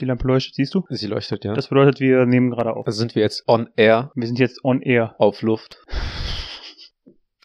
[0.00, 0.82] Die Lampe leuchtet, siehst du?
[0.88, 1.54] Sie leuchtet, ja.
[1.54, 2.84] Das bedeutet, wir nehmen gerade auf.
[2.84, 5.14] also sind wir jetzt on air, Wir sind jetzt on air.
[5.18, 5.80] auf Luft.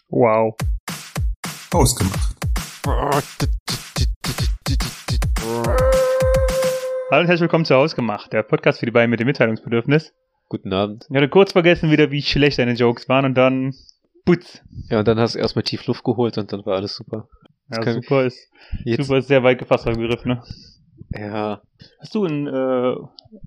[0.07, 0.55] Wow.
[1.71, 2.35] Ausgemacht.
[7.11, 10.13] Hallo und herzlich willkommen zu Hausgemacht, der Podcast für die beiden mit dem Mitteilungsbedürfnis.
[10.47, 11.05] Guten Abend.
[11.07, 13.75] Ich hatte kurz vergessen wieder, wie schlecht deine Jokes waren und dann
[14.25, 14.63] putz.
[14.89, 17.27] Ja, und dann hast du erstmal tief Luft geholt und dann war alles super.
[17.71, 18.49] Ja, können- super ist,
[18.97, 20.41] super ist sehr weit gefasster Begriff, ne?
[21.11, 21.61] Ja,
[21.99, 22.95] Hast du ein, äh,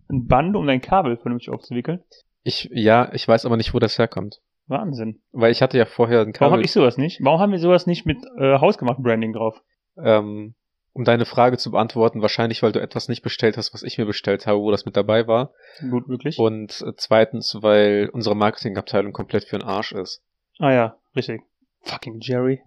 [0.08, 2.02] ein Band, um dein Kabel vernünftig aufzuwickeln?
[2.44, 4.40] ich, ja, ich weiß aber nicht, wo das herkommt.
[4.66, 5.20] Wahnsinn.
[5.32, 6.52] Weil ich hatte ja vorher ein Warum Kabel.
[6.52, 7.22] habe ich sowas nicht?
[7.22, 9.60] Warum haben wir sowas nicht mit äh, hausgemacht Branding drauf?
[9.96, 10.54] ähm,
[10.94, 14.04] um deine Frage zu beantworten, wahrscheinlich, weil du etwas nicht bestellt hast, was ich mir
[14.04, 15.52] bestellt habe, wo das mit dabei war.
[15.90, 16.38] Gut möglich.
[16.38, 20.22] Und äh, zweitens, weil unsere Marketingabteilung komplett für den Arsch ist.
[20.58, 21.42] ah ja, richtig.
[21.82, 22.60] Fucking Jerry.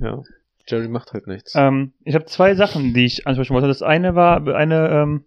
[0.00, 0.22] Ja.
[0.68, 1.54] Jerry macht halt nichts.
[1.56, 3.68] Ähm, ich habe zwei Sachen, die ich ansprechen wollte.
[3.68, 5.24] Das eine war, eine, ähm,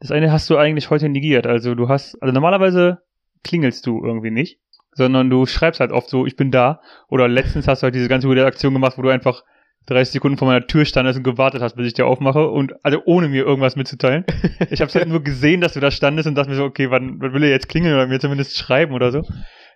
[0.00, 1.46] das eine hast du eigentlich heute negiert.
[1.46, 2.98] Also du hast, also normalerweise
[3.42, 4.60] klingelst du irgendwie nicht,
[4.92, 6.80] sondern du schreibst halt oft so, ich bin da.
[7.08, 9.42] Oder letztens hast du halt diese ganze gute Aktion gemacht, wo du einfach
[9.86, 13.00] 30 Sekunden vor meiner Tür standest und gewartet hast, bis ich dir aufmache und also
[13.04, 14.24] ohne mir irgendwas mitzuteilen.
[14.70, 17.20] Ich habe halt nur gesehen, dass du da standest und dachte mir so, okay, wann,
[17.20, 19.22] wann will er jetzt klingeln oder mir zumindest schreiben oder so.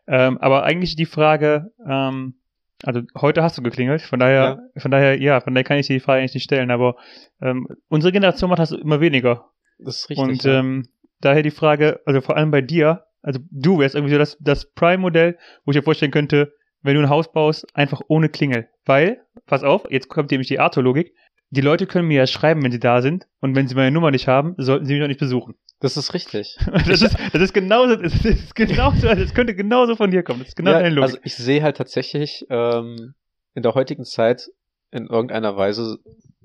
[0.09, 2.40] Ähm, aber eigentlich die Frage, ähm,
[2.83, 5.95] also heute hast du geklingelt, von daher, von daher, ja, von daher kann ich dir
[5.95, 6.97] die Frage eigentlich nicht stellen, aber
[7.43, 9.51] ähm, unsere Generation macht das immer weniger.
[9.79, 10.29] das ist richtig.
[10.29, 10.61] und ja.
[10.61, 10.89] ähm,
[11.21, 14.73] daher die Frage, also vor allem bei dir, also du wärst irgendwie so das, das
[14.73, 18.69] Prime-Modell, wo ich mir vorstellen könnte, wenn du ein Haus baust, einfach ohne Klingel.
[18.87, 21.15] Weil, pass auf, jetzt kommt nämlich die Arthur-Logik,
[21.51, 24.11] die Leute können mir ja schreiben, wenn sie da sind, und wenn sie meine Nummer
[24.11, 25.57] nicht haben, sollten sie mich auch nicht besuchen.
[25.81, 26.57] das ist richtig.
[26.87, 30.41] Das ist, das ist genauso, das ist genauso, also es könnte genauso von dir kommen.
[30.41, 31.11] Das ist genau ja, deine Logik.
[31.11, 33.15] also ich sehe halt tatsächlich ähm,
[33.55, 34.49] in der heutigen Zeit
[34.93, 35.99] in irgendeiner Weise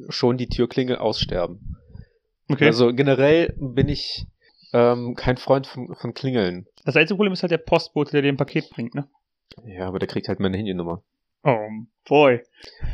[0.09, 1.77] schon die Türklingel aussterben.
[2.49, 2.65] okay.
[2.65, 4.25] Also generell bin ich
[4.73, 6.67] ähm, kein Freund von, von Klingeln.
[6.83, 9.07] das einzige Problem ist halt der Postbote, der dir ein Paket bringt, ne?
[9.65, 11.03] Ja, aber der kriegt halt meine Handynummer.
[11.45, 11.69] Oh,
[12.09, 12.41] boy.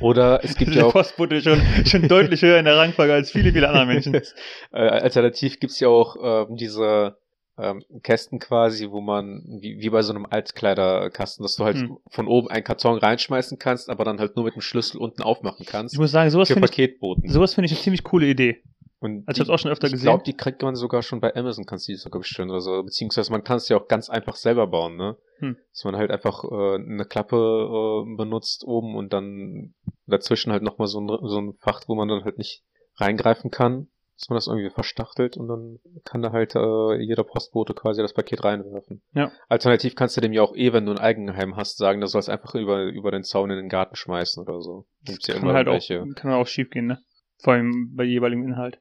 [0.01, 3.31] Oder es gibt ja auch Postbote ist schon, schon deutlich höher in der Rangfolge als
[3.31, 4.15] viele, viele andere Menschen.
[4.73, 7.17] äh, alternativ gibt's ja auch ähm, diese
[7.57, 11.97] ähm, Kästen quasi, wo man, wie, wie bei so einem Altkleiderkasten, dass du halt Hm.
[12.09, 15.65] von oben einen Karton reinschmeißen kannst, aber dann halt nur mit dem Schlüssel unten aufmachen
[15.65, 15.93] kannst.
[15.93, 18.63] Ich muss sagen, sowas für finde ich, sowas finde ich eine ziemlich coole Idee.
[19.01, 20.05] Und Also ich hab's auch schon öfter ich gesehen.
[20.05, 22.83] glaube, die kriegt man sogar schon bei Amazon, kannst du die sogar bestellen oder so.
[22.83, 25.17] Beziehungsweise man kann es ja auch ganz einfach selber bauen, ne?
[25.39, 25.57] Hm.
[25.71, 29.73] Dass man halt einfach äh, eine Klappe äh, benutzt oben und dann
[30.05, 32.63] dazwischen halt nochmal so ein, so ein Fach, wo man dann halt nicht
[32.95, 33.87] reingreifen kann.
[34.19, 38.13] Dass man das irgendwie verstachtelt und dann kann da halt äh, jeder Postbote quasi das
[38.13, 39.01] Paket reinwerfen.
[39.15, 39.31] Ja.
[39.49, 42.29] Alternativ kannst du dem ja auch eh, wenn du ein Eigenheim hast, sagen, du sollst
[42.29, 44.85] einfach über, über den Zaun in den Garten schmeißen oder so.
[45.07, 45.81] Ja Kann immer halt auch,
[46.13, 46.99] kann auch schief gehen, ne?
[47.39, 48.79] Vor allem bei jeweiligem Inhalt.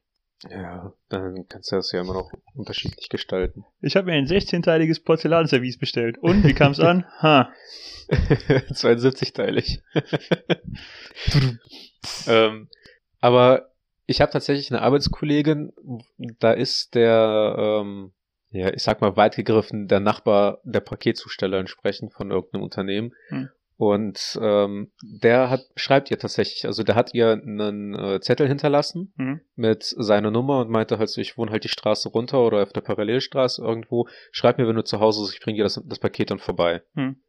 [0.48, 3.64] Ja, dann kannst du das ja immer noch unterschiedlich gestalten.
[3.82, 6.16] Ich habe mir ein 16-teiliges Porzellanservice bestellt.
[6.18, 7.04] Und, wie kam es an?
[7.20, 7.52] Ha.
[8.10, 9.82] 72-teilig.
[12.26, 12.68] ähm,
[13.20, 13.70] aber
[14.06, 15.72] ich habe tatsächlich eine Arbeitskollegin,
[16.40, 18.12] da ist der, ähm,
[18.50, 23.12] ja, ich sag mal weit gegriffen, der Nachbar der Paketzusteller entsprechend von irgendeinem Unternehmen.
[23.28, 23.50] Hm.
[23.80, 29.14] Und ähm, der hat, schreibt ihr tatsächlich, also der hat ihr einen äh, Zettel hinterlassen
[29.16, 29.40] Mhm.
[29.56, 32.74] mit seiner Nummer und meinte halt so, ich wohne halt die Straße runter oder auf
[32.74, 34.06] der Parallelstraße irgendwo.
[34.32, 36.82] Schreib mir, wenn du zu Hause bist, ich bringe dir das, das Paket dann vorbei.
[36.94, 37.22] Hm.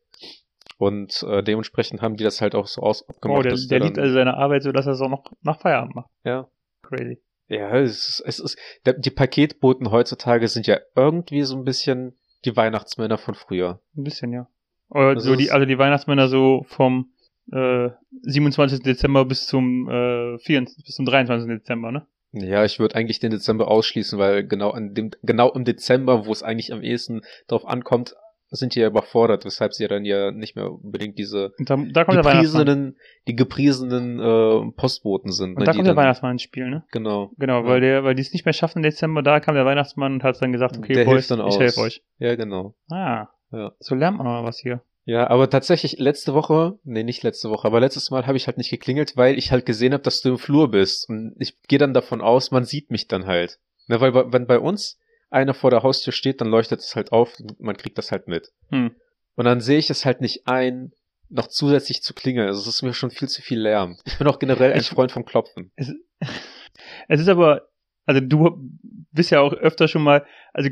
[0.77, 3.45] Und äh, dementsprechend haben die das halt auch so aus Wow, abgemacht.
[3.45, 5.95] der, der dann- liebt also seine Arbeit so, dass er es auch noch nach Feierabend
[5.95, 6.09] macht.
[6.25, 6.49] Ja.
[6.81, 7.21] Crazy.
[7.47, 12.17] Ja, es ist, es ist, der, die Paketboten heutzutage sind ja irgendwie so ein bisschen
[12.43, 13.79] die Weihnachtsmänner von früher.
[13.95, 14.47] Ein bisschen, ja.
[14.91, 17.11] Oder Das so die, also die Weihnachtsmänner so vom
[17.51, 17.89] äh,
[18.23, 18.81] 27.
[18.81, 21.47] Dezember bis zum äh, 24, bis zum 23.
[21.49, 22.05] Dezember, ne?
[22.33, 26.31] Ja, ich würde eigentlich den Dezember ausschließen, weil genau an dem, genau im Dezember, wo
[26.31, 28.15] es eigentlich am ehesten drauf ankommt,
[28.53, 32.97] sind die ja überfordert, weshalb sie dann ja nicht mehr unbedingt diese da, da gepriesenen,
[33.27, 35.57] die gepriesenen äh, Postboten sind.
[35.57, 36.83] Und da die kommt der Weihnachtsmann ins Spiel, ne?
[36.91, 37.31] Genau.
[37.37, 37.67] Genau, Ja.
[37.67, 40.23] weil der, weil die es nicht mehr schaffen im Dezember, da kam der Weihnachtsmann und
[40.23, 42.03] hat dann gesagt, okay, Der Boys, hilft dann ich helfe euch.
[42.17, 42.75] Ja, genau.
[42.89, 43.73] Ah, Ja.
[43.79, 44.81] so lernt man noch mal was hier.
[45.05, 48.57] Ja, aber tatsächlich letzte Woche, nee, nicht letzte Woche, aber letztes Mal habe ich halt
[48.57, 51.09] nicht geklingelt, weil ich halt gesehen habe, dass du im Flur bist.
[51.09, 53.59] Und ich gehe dann davon aus, man sieht mich dann halt.
[53.87, 54.99] Ne, weil wenn bei uns
[55.31, 58.27] einer vor der Haustür steht, dann leuchtet es halt auf und man kriegt das halt
[58.27, 58.51] mit.
[58.69, 58.95] Hm.
[59.35, 60.91] Und dann sehe ich es halt nicht ein,
[61.29, 62.47] noch zusätzlich zu klingeln.
[62.47, 63.97] Also es ist mir schon viel zu viel Lärm.
[64.05, 65.71] Ich bin auch generell ein Freund vom Klopfen.
[65.75, 65.93] Es,
[67.07, 67.69] es ist aber,
[68.05, 68.69] also du
[69.11, 70.69] bist ja auch öfter schon mal, also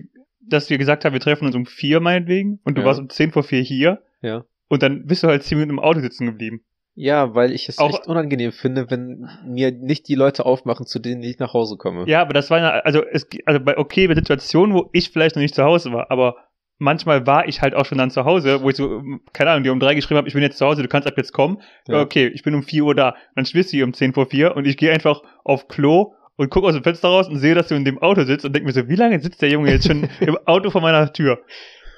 [0.49, 2.87] dass wir gesagt haben, wir treffen uns um vier meinetwegen und du Ja.
[2.87, 4.43] warst um zehn vor vier hier Ja.
[4.67, 6.61] und dann bist du halt zehn Minuten im Auto sitzen geblieben.
[6.95, 10.99] Ja, weil ich es Auch- echt unangenehm finde, wenn mir nicht die Leute aufmachen, zu
[10.99, 12.03] denen ich nach Hause komme.
[12.07, 15.35] Ja, aber das war eine, also es, also bei okay, bei Situationen, wo ich vielleicht
[15.37, 16.35] noch nicht zu Hause war, aber
[16.77, 19.01] manchmal war ich halt auch schon dann zu Hause, wo ich so,
[19.33, 21.13] keine Ahnung, die um drei geschrieben habe, ich bin jetzt zu Hause, du kannst ab
[21.17, 21.61] jetzt kommen.
[21.87, 22.01] Ja.
[22.01, 23.15] Okay, ich bin um vier Uhr da.
[23.35, 26.67] Dann schwitzt sie um zehn vor vier und ich gehe einfach auf Klo und gucke
[26.67, 28.71] aus dem Fenster raus und sehe, dass du in dem Auto sitzt und denke mir
[28.71, 31.43] so, wie lange sitzt der Junge jetzt schon im Auto vor meiner Tür?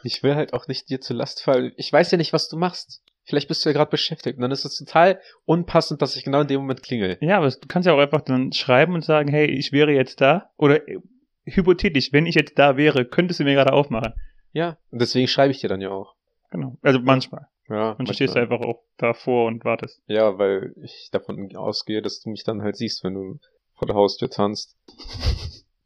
[0.04, 1.74] Ich will halt auch nicht dir zur Last fallen.
[1.78, 3.04] Ich weiß ja nicht, was du machst.
[3.24, 4.38] Vielleicht bist du ja gerade beschäftigt.
[4.38, 7.20] Und dann ist es total unpassend, dass ich genau in dem Moment klingel.
[7.22, 10.22] Ja, aber du kannst ja auch einfach dann schreiben und sagen, hey, ich wäre jetzt
[10.22, 10.50] da.
[10.58, 10.98] Oder äh,
[11.46, 14.14] hypothetisch, wenn ich jetzt da wäre, könntest du mir gerade aufmachen.
[14.54, 14.80] Ja.
[14.90, 16.16] Und deswegen schreibe ich dir dann ja auch.
[16.50, 16.80] Genau.
[16.82, 17.46] Also manchmal.
[17.70, 17.94] Ja.
[17.94, 18.58] Dann stehst du manchmal.
[18.58, 20.02] einfach auch davor und wartest.
[20.08, 23.40] Ja, weil ich davon ausgehe, dass du mich dann halt siehst, wenn du
[23.82, 24.78] vor der Haustür tanzt.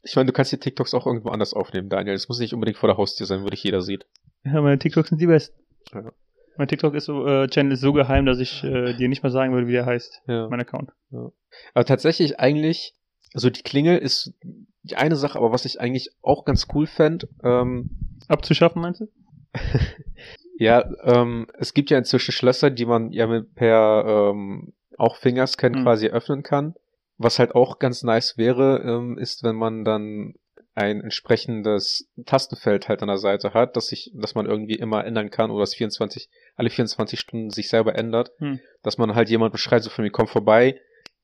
[0.02, 2.14] Ich meine, du kannst die TikToks auch irgendwo anders aufnehmen, Daniel.
[2.14, 4.04] Es muss nicht unbedingt vor der Haustür sein, wo dich jeder sieht.
[4.44, 5.58] Ja, meine TikToks sind die besten.
[5.94, 6.12] Ja.
[6.58, 9.30] Mein TikTok ist so, äh, Channel ist so geheim, dass ich äh, dir nicht mal
[9.30, 10.24] sagen würde, wie der heißt.
[10.26, 10.46] Ja.
[10.48, 10.90] Mein Account.
[11.10, 12.94] Aber tatsächlich eigentlich,
[13.32, 14.34] also die Klingel ist
[14.82, 19.08] die eine Sache, aber was ich eigentlich auch ganz cool fänd, ähm, Abzuschaffen, meinst du?
[20.58, 25.76] ja, ähm, es gibt ja inzwischen Schlösser, die man ja mit per ähm, auch Fingerscan
[25.76, 25.82] Hm.
[25.82, 26.74] quasi öffnen kann.
[27.18, 30.34] Was halt auch ganz nice wäre, ähm, ist, wenn man dann
[30.74, 35.30] ein entsprechendes Tastenfeld halt an der Seite hat, dass sich, dass man irgendwie immer ändern
[35.30, 38.60] kann oder es 24, alle 24 Stunden sich selber ändert, Hm.
[38.82, 40.78] dass man halt jemand beschreibt, so von mir, komm vorbei,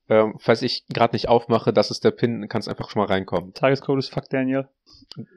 [0.09, 3.53] ähm, falls ich gerade nicht aufmache, das ist der Pin, kannst einfach schon mal reinkommen.
[3.53, 4.69] Tagescode ist Fuck Daniel.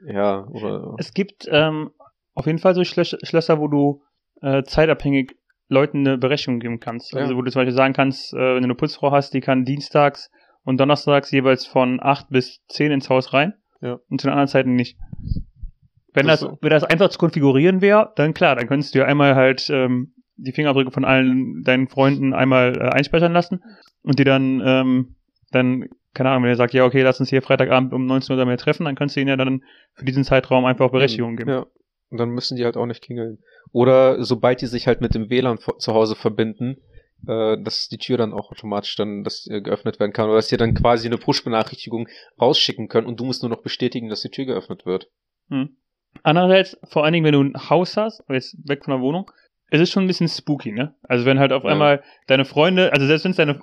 [0.06, 1.90] Ja, oder, Es gibt ähm,
[2.34, 4.02] auf jeden Fall so Schlösser, Schlösser wo du
[4.40, 5.36] äh, zeitabhängig
[5.68, 7.12] Leuten eine Berechtigung geben kannst.
[7.12, 7.20] Ja.
[7.20, 9.64] Also wo du zum Beispiel sagen kannst, äh, wenn du eine Putzfrau hast, die kann
[9.64, 10.30] dienstags
[10.66, 13.98] und donnerstags jeweils von 8 bis 10 ins Haus rein Ja.
[14.10, 14.98] und zu den anderen Zeiten nicht.
[16.12, 19.04] Wenn Das das, wenn das einfach zu konfigurieren wäre, dann klar, dann könntest du ja
[19.06, 23.62] einmal halt ähm, die Fingerabdrücke von allen deinen Freunden einmal äh, einspeichern lassen
[24.02, 25.16] und die dann, ähm,
[25.50, 28.44] dann, keine Ahnung, wenn er sagt, ja, okay, lass uns hier Freitagabend um 19 Uhr
[28.44, 29.62] mehr treffen, dann kannst du ihnen ja dann
[29.94, 31.50] für diesen Zeitraum einfach Berechtigung geben.
[31.50, 31.66] Ja.
[32.10, 33.38] Und dann müssen die halt auch nicht klingeln.
[33.72, 36.76] Oder sobald die sich halt mit dem WLAN zu Hause verbinden,
[37.26, 40.26] äh, dass die Tür dann auch automatisch dann dass, äh, geöffnet werden kann.
[40.26, 42.08] Oder dass die dann quasi eine Push-Benachrichtigung
[42.40, 45.08] rausschicken können und du musst nur noch bestätigen, dass die Tür geöffnet wird.
[45.48, 45.76] Hm.
[46.22, 49.30] Andererseits, vor allen Dingen, wenn du ein Haus hast, jetzt weg von der Wohnung,
[49.68, 50.94] es ist schon ein bisschen spooky, ne?
[51.02, 51.70] Also wenn halt auf Ja.
[51.70, 53.58] einmal deine Freunde, also selbst wenn es deine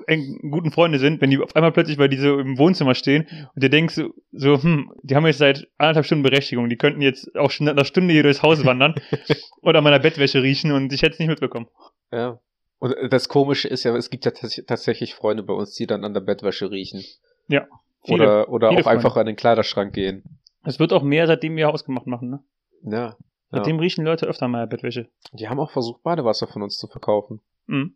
[0.51, 3.63] guten Freunde sind, wenn die auf einmal plötzlich bei dir so im Wohnzimmer stehen und
[3.63, 7.33] dir denkst so, so, hm, die haben jetzt seit anderthalb Stunden Berechtigung, die könnten jetzt
[7.37, 8.95] auch schon nach einer Stunde hier durchs Haus wandern
[9.61, 11.67] oder an meiner Bettwäsche riechen und ich hätte es nicht mitbekommen.
[12.11, 12.39] Ja.
[12.83, 15.87] Und äh, das Komische ist ja, es gibt ja tats tatsächlich Freunde bei uns, die
[15.87, 17.03] dann an der Bettwäsche riechen.
[17.47, 17.65] Ja.
[18.05, 18.15] Viele.
[18.23, 20.23] Oder, oder Viele auch einfach an den Kleiderschrank gehen.
[20.65, 22.43] Es wird auch mehr, seitdem wir Haus gemacht machen, ne?
[22.83, 23.15] Ja.
[23.51, 25.07] Seitdem riechen Leute öfter mal Bettwäsche.
[25.31, 27.39] Die haben auch versucht, Badewasser von uns zu verkaufen.
[27.67, 27.95] Mhm.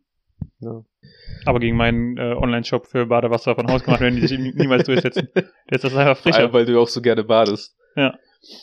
[0.60, 0.84] Ja.
[1.44, 5.28] Aber gegen meinen äh, Online-Shop für Badewasser von Haus gemacht werden die sich niemals durchsetzen.
[5.34, 6.38] Jetzt ist das einfach frischer.
[6.38, 7.76] allem, weil du auch so gerne badest.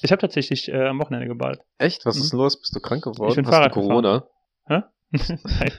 [0.01, 1.61] Ich habe tatsächlich äh, am Wochenende gebadet.
[1.77, 2.05] Echt?
[2.05, 2.21] Was Mhm.
[2.23, 2.59] ist los?
[2.59, 3.29] Bist du krank geworden?
[3.29, 4.25] Ich bin Hast Fahrrad du Corona?
[4.67, 5.71] Nein.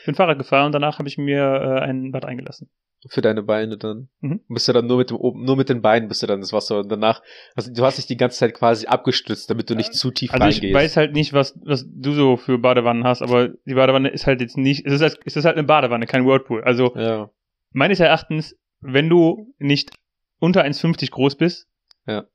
[0.00, 2.68] Ich bin Fahrrad gefahren und danach habe ich mir äh, ein Bad eingelassen.
[3.08, 4.08] Für deine Beine dann.
[4.20, 4.40] Mhm.
[4.48, 6.80] Bist du dann nur mit dem nur mit den Beinen bist du dann ins Wasser
[6.80, 7.22] und danach,
[7.54, 10.46] also du hast dich die ganze Zeit quasi abgestützt, damit du nicht zu tief Also
[10.48, 10.74] ich reingehst.
[10.74, 14.42] weiß halt nicht, was, was du so für Badewannen hast, aber die Badewanne ist halt
[14.42, 16.62] jetzt nicht, es ist, halt- es ist halt eine Badewanne, kein Whirlpool.
[16.62, 17.30] Also ja.
[17.72, 19.92] meines Erachtens, wenn du nicht
[20.38, 21.68] unter 1,50 groß bist,
[22.06, 22.26] Ja.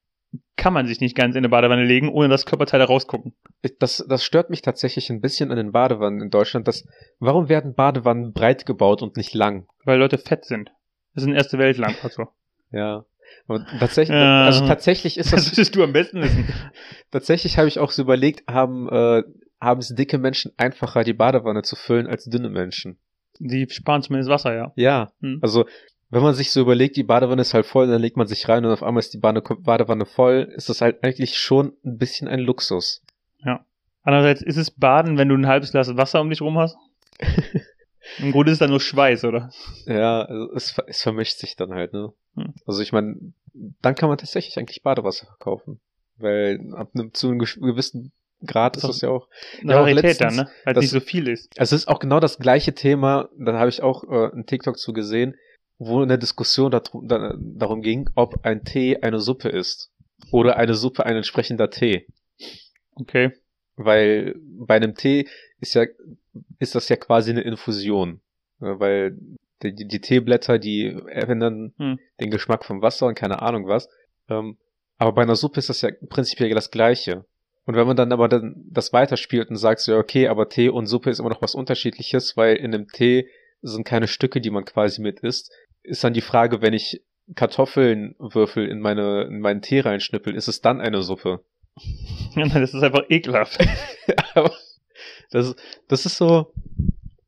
[0.57, 3.33] Kann man sich nicht ganz in eine Badewanne legen, ohne dass Körperteile rausgucken.
[3.79, 6.67] Das, das stört mich tatsächlich ein bisschen an den Badewannen in Deutschland.
[6.67, 6.87] Dass,
[7.19, 9.67] warum werden Badewannen breit gebaut und nicht lang?
[9.83, 10.71] Weil Leute fett sind.
[11.13, 12.27] Das ist ein erste Weltland, also.
[12.71, 13.05] Ja.
[13.47, 14.45] Aber tatsächlich, Ja.
[14.45, 16.47] also tatsächlich ist Das das, würdest du am besten wissen.
[17.11, 19.23] tatsächlich habe ich auch so überlegt, haben, äh,
[19.61, 22.97] haben es dicke Menschen einfacher, die Badewanne zu füllen als dünne Menschen?
[23.39, 24.73] Die sparen zumindest Wasser, ja.
[24.75, 25.11] Ja.
[25.21, 25.39] Hm.
[25.41, 25.65] Also,
[26.15, 28.65] wenn man sich so überlegt, die Badewanne ist halt voll, dann legt man sich rein
[28.65, 32.27] und auf einmal ist die Bade Badewanne voll, ist das halt eigentlich schon ein bisschen
[32.27, 33.03] ein Luxus.
[34.05, 36.77] Andererseits ist es Baden, wenn du ein halbes Glas Wasser um dich rum hast?
[38.19, 39.49] Im Grunde ist es dann nur Schweiß, oder?
[39.87, 42.13] Ja, also es, es vermischt sich dann halt, ne?
[42.35, 42.53] Hm.
[42.67, 43.17] Also ich meine,
[43.81, 45.79] dann kann man tatsächlich eigentlich Badewasser verkaufen.
[46.17, 48.11] Weil ab einem zu einem gewissen
[48.45, 49.27] Grad ist Das das ja auch.
[49.61, 50.51] Eine Ja, auch Rarität letztens, dann, ne?
[50.65, 51.59] Weil es nicht so viel ist.
[51.59, 54.77] Also es ist auch genau das gleiche Thema, da habe ich auch äh, einen TikTok
[54.77, 55.35] zu gesehen,
[55.77, 59.91] wo eine Diskussion darum, da, darum ging, ob ein Tee eine Suppe ist.
[60.31, 62.07] Oder eine Suppe ein entsprechender Tee.
[62.95, 63.33] Okay.
[63.75, 65.27] Weil bei einem Tee
[65.59, 65.85] ist ja,
[66.59, 68.21] ist das ja quasi eine Infusion.
[68.61, 69.17] Ja, Weil
[69.61, 71.99] die, die, Teeblätter, die ändern Hm.
[72.19, 73.89] den Geschmack vom Wasser und keine Ahnung was.
[74.29, 74.57] Ähm,
[74.97, 77.25] aber bei einer Suppe ist das ja prinzipiell das Gleiche.
[77.65, 80.69] Und wenn man dann aber dann das weiterspielt und sagt so, ja, okay, aber Tee
[80.69, 83.27] und Suppe ist immer noch was Unterschiedliches, weil in einem Tee
[83.61, 85.51] sind keine Stücke, die man quasi mit isst.
[85.85, 87.01] Ist dann die Frage, wenn ich
[87.35, 91.43] Kartoffelnwürfel in meine, in meinen Tee reinschnippel, ist es dann eine Suppe?
[92.35, 93.57] Ja, nein, das ist einfach ekelhaft.
[95.31, 95.55] Das,
[95.87, 96.53] das ist so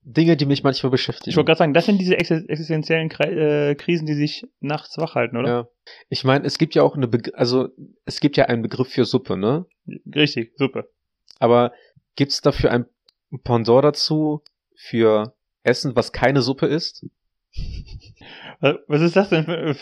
[0.04, 1.32] Dinge, die mich manchmal beschäftigen.
[1.32, 4.98] Ich wollte gerade sagen, das sind diese exi- existenziellen Kre äh, Krisen, die sich nachts
[4.98, 5.50] wach halten, oder?
[5.50, 5.68] Ja.
[6.10, 7.70] Ich meine, es gibt ja auch eine, Beg also
[8.06, 9.66] es gibt ja einen Begriff für Suppe, ne?
[10.16, 10.86] Richtig, super.
[11.40, 11.74] Aber
[12.16, 12.86] gibt's dafür ein
[13.44, 14.44] Pendant dazu
[14.76, 15.34] für
[15.64, 17.06] Essen, was keine Suppe ist?
[18.88, 19.76] Was ist das denn für,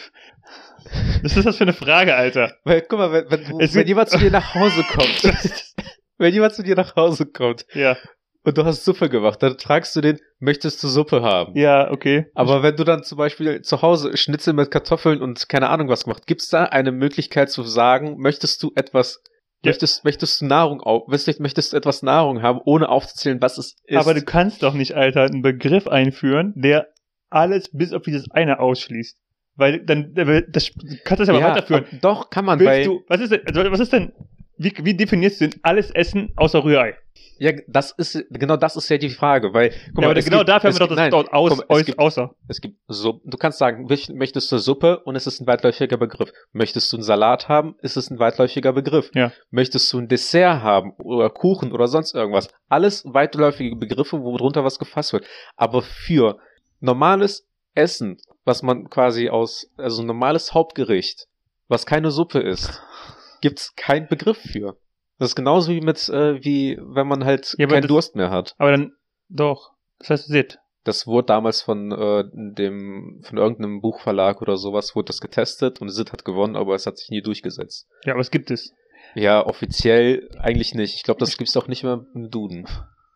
[1.23, 2.53] was ist das für eine Frage, Alter?
[2.63, 5.23] Weil, guck mal, wenn, wenn, Es wenn jemand zu dir nach Hause kommt,
[6.17, 7.97] wenn jemand zu dir nach Hause kommt ja,
[8.43, 11.55] und du hast Suppe gemacht, dann fragst du den, möchtest du Suppe haben?
[11.57, 12.27] ja, okay.
[12.35, 16.03] Aber wenn du dann zum Beispiel zu Hause Schnitzel mit Kartoffeln und keine Ahnung was
[16.03, 19.21] gemacht, gibt's da eine Möglichkeit zu sagen, möchtest du etwas,
[19.63, 19.69] Ja.
[19.71, 23.97] möchtest, möchtest du Nahrung auf, möchtest du etwas Nahrung haben, ohne aufzuzählen, was es ist?
[23.97, 26.87] Aber du kannst doch nicht, Alter, einen Begriff einführen, der
[27.35, 29.17] alles bis auf dieses eine ausschließt.
[29.57, 30.13] Weil dann,
[30.49, 30.71] das,
[31.05, 31.85] kannst das ja mal weiterführen.
[31.89, 34.11] aber Doch, kann man, weil, Willst du, was ist denn, also was ist denn,
[34.57, 36.95] wie, wie definierst du denn alles Essen außer Rührei?
[37.37, 40.37] ja, das ist, genau das ist ja die Frage, weil, guck ja, aber es genau
[40.39, 42.35] gibt- dafür haben wir doch das nein, dort aus, guck mal, es aus, gibt- außer.
[42.47, 45.97] Es gibt so, du kannst sagen, möcht- möchtest du Suppe und es ist ein weitläufiger
[45.97, 46.31] Begriff.
[46.53, 49.11] Möchtest du einen Salat haben, ist es ein weitläufiger Begriff.
[49.13, 49.33] Ja.
[49.51, 52.47] Möchtest du ein Dessert haben oder Kuchen oder sonst irgendwas.
[52.69, 55.25] Alles weitläufige Begriffe, worunter was gefasst wird.
[55.57, 56.37] Aber für
[56.85, 61.27] normales Essen, was man quasi aus, also ein normales Hauptgericht,
[61.67, 62.81] was keine Suppe ist,
[63.41, 64.77] gibt's keinen Begriff für.
[65.17, 68.29] Das ist genauso wie mit, äh, wie wenn man halt Ja, keinen das- Durst mehr
[68.31, 68.55] hat.
[68.57, 68.93] Aber dann,
[69.29, 69.71] doch.
[69.99, 70.59] Das heißt Sit.
[70.83, 75.89] Das wurde damals von äh, dem von irgendeinem Buchverlag oder sowas wurde das getestet und
[75.89, 77.87] Sid hat gewonnen, aber es hat sich nie durchgesetzt.
[78.03, 78.71] Ja, aber es gibt es.
[79.15, 80.93] Ja, offiziell eigentlich nicht.
[80.95, 82.67] Ich glaube, das gibt's auch nicht mehr im Duden.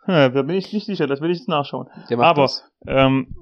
[0.05, 1.87] Hm, da bin ich nicht sicher, das will ich jetzt nachschauen.
[2.09, 2.63] Der macht Aber- das.
[2.87, 3.35] Ähm,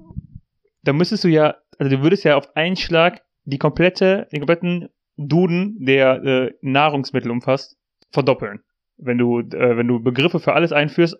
[0.88, 4.88] da müsstest du ja, also du würdest ja auf einen Schlag die komplette, den kompletten
[5.18, 7.76] Duden, der äh, Nahrungsmittel umfasst,
[8.10, 8.60] verdoppeln.
[8.96, 11.18] Wenn du, äh, wenn du Begriffe für alles einführst,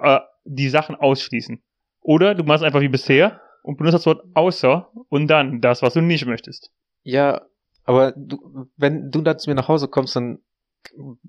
[0.00, 1.62] äh, die Sachen ausschließen.
[2.00, 5.92] Oder du machst einfach wie bisher und benutzt das Wort außer und dann das, was
[5.92, 6.72] du nicht möchtest.
[7.02, 7.42] Ja,
[7.84, 10.38] aber du, wenn du dann zu mir nach Hause kommst, dann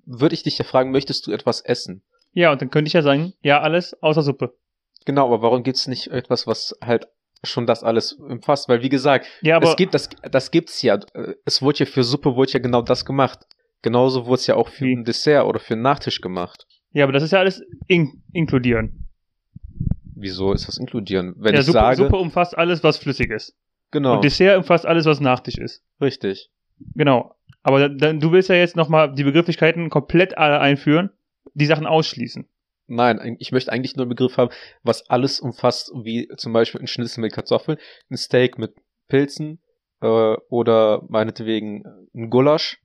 [0.06, 2.04] würde ich dich ja fragen, möchtest du etwas essen?
[2.32, 4.56] Ja, und dann könnte ich ja sagen, ja, alles außer Suppe.
[5.04, 7.10] Genau, aber warum gibt's nicht etwas, was halt
[7.44, 8.70] schon das alles umfasst?
[8.70, 11.00] Weil wie gesagt, Ja, aber es gibt das, das gibt's ja.
[11.46, 13.40] Es wurde ja für Suppe wurde ja genau das gemacht.
[13.82, 14.96] Genauso wurde es ja auch für Wie?
[14.96, 16.68] ein Dessert oder für einen Nachtisch gemacht.
[16.92, 19.08] ja, aber das ist ja alles in inkludieren.
[20.16, 21.34] Wieso ist das inkludieren?
[21.38, 23.56] Wenn ja, ich Suppe, sage, Suppe umfasst alles, was flüssig ist.
[23.90, 25.84] genau, Und Dessert umfasst alles, was Nachtisch ist.
[26.00, 26.50] richtig.
[26.96, 27.36] Genau.
[27.64, 31.12] Aber dann, du willst ja jetzt nochmal die Begrifflichkeiten komplett alle einführen,
[31.54, 32.48] die Sachen ausschließen.
[32.94, 34.52] Nein, ich möchte eigentlich nur einen Begriff haben,
[34.84, 37.78] was alles umfasst, wie zum Beispiel ein Schnitzel mit Kartoffeln,
[38.10, 38.74] ein Steak mit
[39.08, 39.60] Pilzen
[40.02, 40.08] äh,
[40.50, 41.84] oder meinetwegen
[42.14, 42.80] ein Gulasch.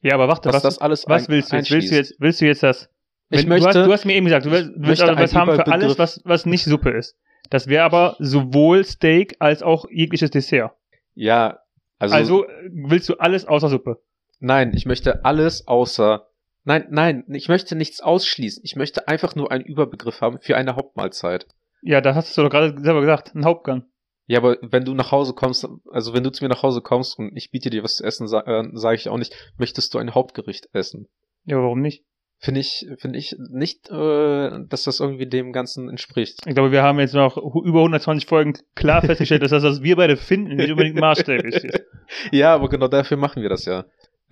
[0.00, 1.70] Ja, aber warte, Was, was, das alles was willst du jetzt?
[1.70, 2.88] Willst du jetzt, willst du jetzt das?
[3.30, 5.34] Ich Wenn- möchte, du, hast, du hast mir eben gesagt, du willst, willst aber was
[5.34, 7.16] haben für alles, was, was nicht Suppe ist.
[7.50, 10.72] Das wäre aber sowohl Steak als auch jegliches Dessert.
[11.14, 11.60] ja,
[11.98, 14.02] also, Also, äh, willst du alles außer Suppe.
[14.40, 16.26] nein, ich möchte alles außer,
[16.64, 18.62] nein, nein, ich möchte nichts ausschließen.
[18.64, 21.46] Ich möchte einfach nur einen Überbegriff haben für eine Hauptmahlzeit.
[21.82, 23.84] Ja, da hast du doch gerade selber gesagt, ein Hauptgang.
[24.26, 27.18] Ja, aber wenn du nach Hause kommst, also wenn du zu mir nach Hause kommst
[27.18, 30.14] und ich biete dir was zu essen, äh, sage ich auch nicht, möchtest du ein
[30.14, 31.08] Hauptgericht essen?
[31.44, 32.04] Ja, warum nicht?
[32.38, 36.40] Finde ich, finde ich nicht, äh, dass das irgendwie dem Ganzen entspricht.
[36.46, 39.94] Ich glaube, wir haben jetzt noch über 120 Folgen klar festgestellt, dass das, was wir
[39.94, 41.82] beide finden, nicht unbedingt maßstäblich ist.
[42.30, 43.86] Ja, aber genau dafür machen wir das ja.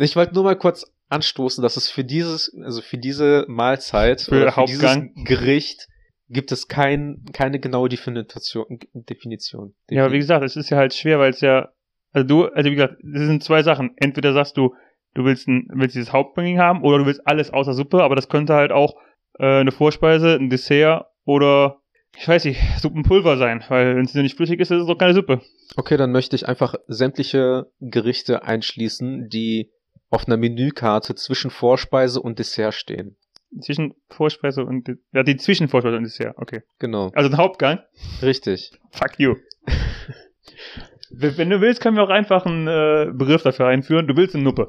[0.05, 4.37] Ich wollte nur mal kurz anstoßen, dass es für dieses, also für diese Mahlzeit Für
[4.37, 5.13] oder für Hauptgang.
[5.15, 5.89] dieses Gericht
[6.29, 8.79] gibt es kein, keine genaue Definition.
[8.95, 9.75] Definition.
[9.91, 11.69] Ja, aber wie gesagt, es ist ja halt schwer, weil es ja,
[12.13, 13.91] also du, also wie gesagt, das sind zwei Sachen.
[13.97, 14.75] Entweder sagst du,
[15.15, 18.29] du willst, ein, willst dieses Hauptgang haben oder du willst alles außer Suppe, aber das
[18.29, 18.95] könnte halt auch
[19.39, 21.81] äh, eine Vorspeise, ein Dessert oder,
[22.17, 25.15] ich weiß nicht, Suppenpulver sein, weil wenn es nicht flüssig ist, ist es doch keine
[25.15, 25.41] Suppe.
[25.77, 29.71] Okay, dann möchte ich einfach sämtliche Gerichte einschließen, die
[30.11, 33.17] auf einer Menükarte zwischen Vorspeise und Dessert stehen.
[33.61, 36.63] Zwischen Vorspeise und, De- ja, die zwischen Vorspeise und Dessert, okay.
[36.79, 37.11] Genau.
[37.15, 37.81] Also ein Hauptgang,
[38.23, 38.73] Richtig.
[38.91, 39.37] fuck you.
[41.11, 44.07] Wenn du willst, können wir auch einfach einen äh, Begriff dafür einführen.
[44.07, 44.69] Du willst eine Nuppe.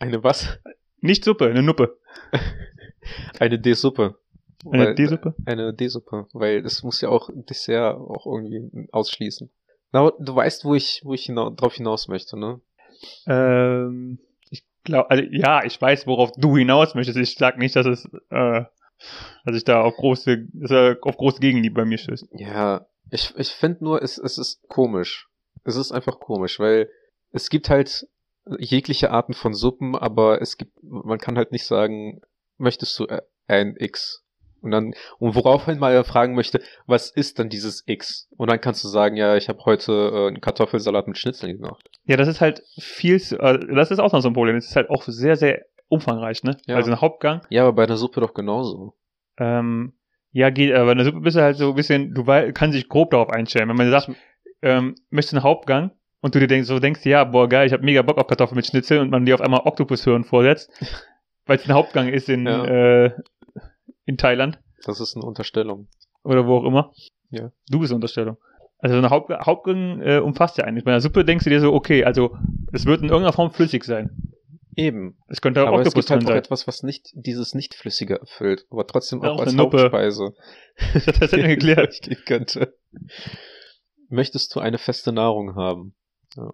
[0.00, 0.58] Eine was?
[1.00, 1.98] Nicht Suppe, eine Nuppe.
[3.38, 4.18] Eine D-Suppe.
[4.70, 5.34] Eine D-Suppe.
[5.44, 9.50] Eine D-Suppe, weil es muss ja auch Dessert auch irgendwie ausschließen.
[9.92, 12.62] Na, du weißt, wo ich, wo ich hina drauf hinaus möchte, ne?
[13.26, 14.18] Ähm,
[14.84, 17.16] ich glaube, also ja, ich weiß, worauf du hinaus möchtest.
[17.16, 18.64] Ich sag nicht, dass es, äh,
[19.46, 22.28] dass ich da auf große, dass er auf große Gegenliebe bei mir stößt.
[22.32, 25.28] Ja, Ich, ich finde nur, es, es ist komisch.
[25.64, 26.90] Es ist einfach komisch, weil
[27.30, 28.06] es gibt halt
[28.58, 32.20] jegliche Arten von Suppen, aber es gibt, man kann halt nicht sagen,
[32.58, 33.06] möchtest du
[33.46, 34.23] ein X?
[34.64, 38.28] Und dann, und worauf man mal fragen möchte, was ist dann dieses X?
[38.36, 41.88] Und dann kannst du sagen, ja, ich habe heute äh, einen Kartoffelsalat mit Schnitzeln gemacht.
[42.06, 44.56] Ja, das ist halt viel, zu, äh, das ist auch noch so ein Problem.
[44.56, 46.56] Es ist halt auch sehr, sehr umfangreich, ne?
[46.66, 46.76] Ja.
[46.76, 47.42] Also ein Hauptgang.
[47.50, 48.94] Ja, aber bei einer Suppe doch genauso.
[49.38, 49.92] Ähm,
[50.32, 52.88] ja, geht, aber in der Suppe bist du halt so ein bisschen, du kannst dich
[52.88, 53.68] grob darauf einstellen.
[53.68, 54.10] Wenn man sagt,
[54.62, 55.90] ähm, möchtest du einen Hauptgang
[56.20, 58.56] und du dir denkst, so denkst, ja, boah, geil, ich habe mega Bock auf Kartoffeln
[58.56, 60.70] mit Schnitzel und man dir auf einmal Oktopushirn vorsetzt,
[61.46, 62.64] weil es ein Hauptgang ist in, Ja.
[62.64, 63.12] äh,
[64.06, 65.88] in Thailand Das ist eine Unterstellung.
[66.24, 66.92] oder wo auch immer.
[67.30, 67.50] Ja.
[67.68, 68.36] Du bist eine Unterstellung.
[68.78, 70.84] Also so eine Haupt Hauptgang äh, umfasst ja eigentlich.
[70.84, 72.36] Bei einer Suppe denkst du dir so, okay, also
[72.72, 74.10] es wird in irgendeiner Form flüssig sein.
[74.76, 75.16] Eben.
[75.28, 76.38] Es könnte auch aber es Oktopus gibt halt drin auch sein.
[76.38, 79.78] etwas, was nicht dieses Nicht-Flüssige erfüllt, aber trotzdem auch auch als eine Nuppe.
[79.82, 80.34] Hauptspeise
[81.06, 82.00] Das hat er geklärt.
[82.26, 82.76] könnte.
[84.08, 85.94] Möchtest du eine feste Nahrung haben?
[86.36, 86.52] Ja.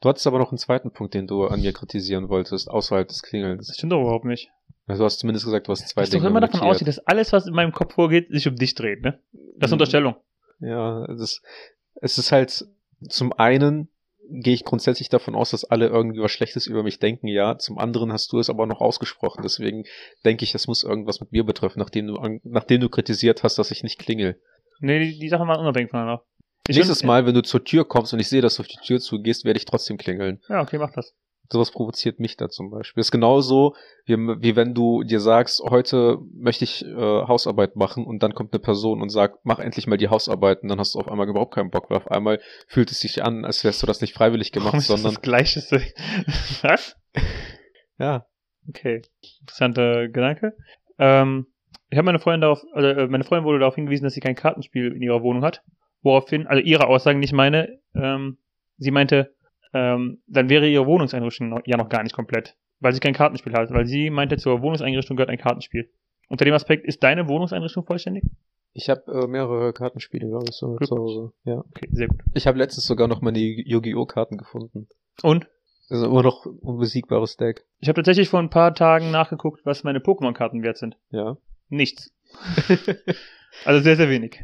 [0.00, 3.20] Du hattest aber noch einen zweiten Punkt, den du an mir kritisieren wolltest, außerhalb des
[3.20, 3.72] Das Klingelns.
[3.74, 4.50] stimmt doch überhaupt nicht.
[4.86, 6.72] Also Du hast zumindest gesagt, du hast zwei Ich Dinge immer davon notiert.
[6.74, 9.18] ausgeht, dass alles, was in meinem Kopf vorgeht, sich um dich dreht, ne?
[9.56, 9.72] Das ist Mhm.
[9.74, 10.16] Unterstellung.
[10.60, 11.42] Ja, es ist,
[12.00, 12.64] es ist halt,
[13.08, 13.88] zum einen
[14.30, 17.58] gehe ich grundsätzlich davon aus, dass alle irgendwie was Schlechtes über mich denken, ja.
[17.58, 19.84] Zum anderen hast du es aber noch ausgesprochen, deswegen
[20.24, 23.70] denke ich, das muss irgendwas mit mir betreffen, nachdem du, nachdem du kritisiert hast, dass
[23.70, 24.40] ich nicht klingel.
[24.80, 26.24] Nee, die, die Sachen waren unabhängig voneinander.
[26.66, 28.78] Ich Nächstes Mal, wenn du zur Tür kommst und ich sehe, dass du auf die
[28.82, 30.40] Tür zugehst, werde ich trotzdem klingeln.
[30.48, 31.14] Ja, okay, mach das.
[31.50, 33.00] Sowas provoziert mich da zum Beispiel.
[33.00, 33.74] Das ist genauso,
[34.06, 38.52] wie, wie wenn du dir sagst, heute möchte ich äh, Hausarbeit machen und dann kommt
[38.52, 41.28] eine Person und sagt, mach endlich mal die Hausarbeit und dann hast du auf einmal
[41.28, 44.14] überhaupt keinen Bock, weil auf einmal fühlt es sich an, als wärst du das nicht
[44.14, 45.60] freiwillig gemacht, Warum ist das sondern das Gleiche?
[46.62, 46.96] Was?
[47.98, 48.26] ja,
[48.68, 49.02] Okay,
[49.40, 50.56] interessanter Gedanke.
[50.98, 51.46] Ähm,
[51.90, 54.34] ich habe meine Freundin darauf, also äh, meine Freundin wurde darauf hingewiesen, dass sie kein
[54.34, 55.62] Kartenspiel in ihrer Wohnung hat.
[56.02, 58.38] Woraufhin, also ihre Aussagen, nicht meine, ähm,
[58.76, 59.33] sie meinte,
[59.74, 63.52] ähm, dann wäre ihre Wohnungseinrichtung noch, ja noch gar nicht komplett, weil sie kein Kartenspiel
[63.52, 65.90] hat, weil sie meinte, zur Wohnungseinrichtung gehört ein Kartenspiel.
[66.28, 68.24] Unter dem Aspekt, ist deine Wohnungseinrichtung vollständig?
[68.74, 71.32] ich habe äh, mehrere Kartenspiele, glaube ich, so zu Hause.
[71.44, 71.58] Ja.
[71.70, 72.20] Okay, sehr gut.
[72.34, 74.04] Ich habe letztens sogar noch meine Yu-Gi-Oh!
[74.04, 74.88] Karten gefunden.
[75.22, 75.46] Und?
[75.88, 77.64] Also immer noch ein unbesiegbares Deck.
[77.78, 80.96] Ich habe tatsächlich vor ein paar Tagen nachgeguckt, was meine Pokémon-Karten wert sind.
[81.10, 81.36] Ja.
[81.68, 82.12] Nichts.
[83.64, 84.42] Also sehr, sehr wenig.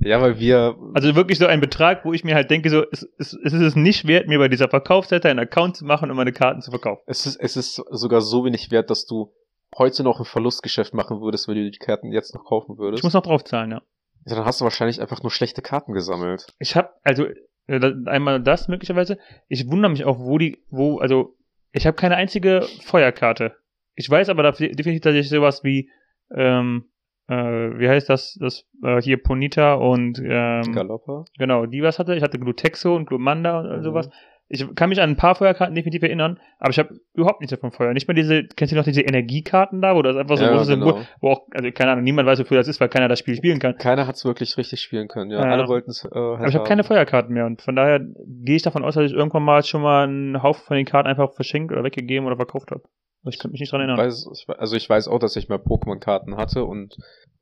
[0.00, 3.08] Ja, weil wir Also wirklich so ein Betrag, wo ich mir halt denke, so, es,
[3.18, 6.16] es, es ist es nicht wert, mir bei dieser Verkaufsseite einen Account zu machen und
[6.16, 7.02] meine Karten zu verkaufen.
[7.06, 9.32] Es ist, es ist sogar so wenig wert, dass du
[9.76, 13.00] heute noch ein Verlustgeschäft machen würdest, wenn du die Karten jetzt noch kaufen würdest.
[13.00, 13.82] Ich muss noch drauf zahlen, ja.
[14.26, 16.46] ja, dann hast du wahrscheinlich einfach nur schlechte Karten gesammelt.
[16.58, 17.26] Ich habe also
[17.66, 19.18] äh, einmal das möglicherweise.
[19.48, 21.36] Ich wundere mich auch, wo die, wo, also
[21.72, 23.56] ich habe keine einzige Feuerkarte.
[23.94, 25.90] Ich weiß aber definitiv, dass ich sowas wie,
[26.34, 26.89] ähm,
[27.30, 31.24] äh, wie heißt das, das äh, hier Ponita und ähm, Galoppa.
[31.38, 32.14] genau, die was hatte.
[32.16, 33.82] Ich hatte Glutexo und Glumanda und Mhm.
[33.82, 34.10] sowas.
[34.52, 37.70] Ich kann mich an ein paar Feuerkarten definitiv erinnern, aber ich habe überhaupt nichts davon
[37.70, 37.92] Feuer.
[37.92, 40.66] Nicht mal diese, kennst du noch diese Energiekarten da, wo das einfach so Ja, großes
[40.66, 41.06] Symbol, genau.
[41.20, 43.60] wo auch, also keine Ahnung, niemand weiß, wofür das ist, weil keiner das Spiel spielen
[43.60, 43.76] kann.
[43.78, 45.30] Keiner hat's wirklich richtig spielen können.
[45.30, 45.52] Ja, Ja.
[45.52, 46.04] alle wollten es.
[46.04, 49.04] Äh, Aber ich habe keine Feuerkarten mehr und von daher gehe ich davon aus, dass
[49.08, 52.34] ich irgendwann mal schon mal einen Haufen von den Karten einfach verschenkt oder weggegeben oder
[52.34, 52.82] verkauft habe.
[53.24, 53.98] Ich könnte mich nicht dran erinnern.
[53.98, 56.96] weiß, also ich weiß auch, dass ich mal Pokémon-Karten hatte und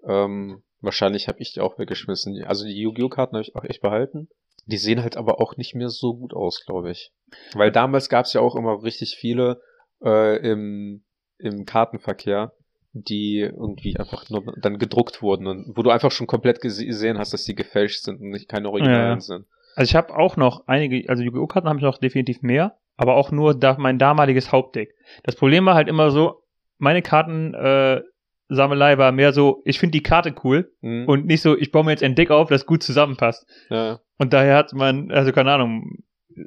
[0.06, 2.42] ähm, wahrscheinlich habe ich die auch weggeschmissen.
[2.44, 3.08] Also die Yu-Gi-Oh!
[3.08, 4.28] Karten habe ich auch echt behalten.
[4.66, 7.12] Die sehen halt aber auch nicht mehr so gut aus, glaube ich.
[7.54, 9.60] Weil damals gab's ja auch immer richtig viele
[10.04, 11.04] äh, im,
[11.38, 12.52] im Kartenverkehr,
[12.92, 17.18] die irgendwie einfach nur dann gedruckt wurden und wo du einfach schon komplett gese- gesehen
[17.18, 19.20] hast, dass die gefälscht sind und nicht keine Originalen Ja.
[19.20, 19.46] sind.
[19.76, 21.46] Also ich habe auch noch einige, also Yu-Gi-Oh!
[21.46, 24.94] Karten habe ich noch definitiv mehr, aber auch nur da, mein damaliges Hauptdeck.
[25.22, 26.42] Das Problem war halt immer so,
[26.76, 28.02] meine Karten äh,
[28.50, 31.06] Sammelei war mehr so, ich finde die Karte cool Hm?
[31.06, 33.46] und nicht so, ich baue mir jetzt ein Deck auf, das gut zusammenpasst.
[33.70, 34.00] ja.
[34.20, 35.98] Und daher hat man, also keine Ahnung,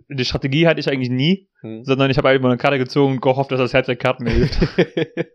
[0.10, 1.84] die Strategie hatte ich eigentlich nie, Hm.
[1.86, 4.32] sondern ich habe einfach eine Karte gezogen und gehofft, dass das Herz der Karten mir
[4.32, 4.60] hilft.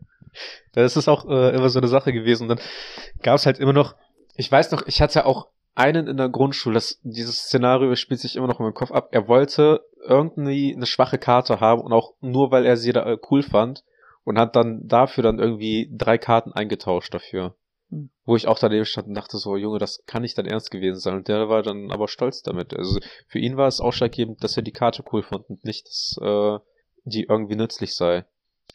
[0.74, 2.42] Ja, das ist auch äh, immer so eine Sache gewesen.
[2.42, 2.60] Und dann
[3.22, 3.94] gab es halt immer noch,
[4.36, 5.46] ich weiß noch, ich hatte auch
[5.76, 9.10] einen in der Grundschule, das, dieses Szenario spielt sich immer noch in meinem Kopf ab.
[9.12, 13.18] Er wollte irgendwie eine schwache Karte haben und auch nur, weil er sie da äh,
[13.30, 13.84] cool fand
[14.24, 17.54] und hat dann dafür dann irgendwie drei Karten eingetauscht dafür.
[17.90, 18.10] Hm.
[18.24, 20.98] Wo ich auch daneben stand und dachte so, Junge, das kann nicht dein Ernst gewesen
[20.98, 21.14] sein.
[21.14, 22.74] Und der war dann aber stolz damit.
[22.74, 26.18] Also für ihn war es ausschlaggebend, dass er die Karte cool fand und nicht, dass
[26.22, 26.58] äh,
[27.04, 28.24] die irgendwie nützlich sei.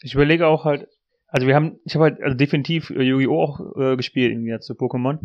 [0.01, 0.87] Ich überlege auch halt,
[1.27, 3.41] also wir haben, ich habe halt also definitiv Yu-Gi-Oh!
[3.41, 5.19] auch äh, gespielt im Gegensatz zu Pokémon.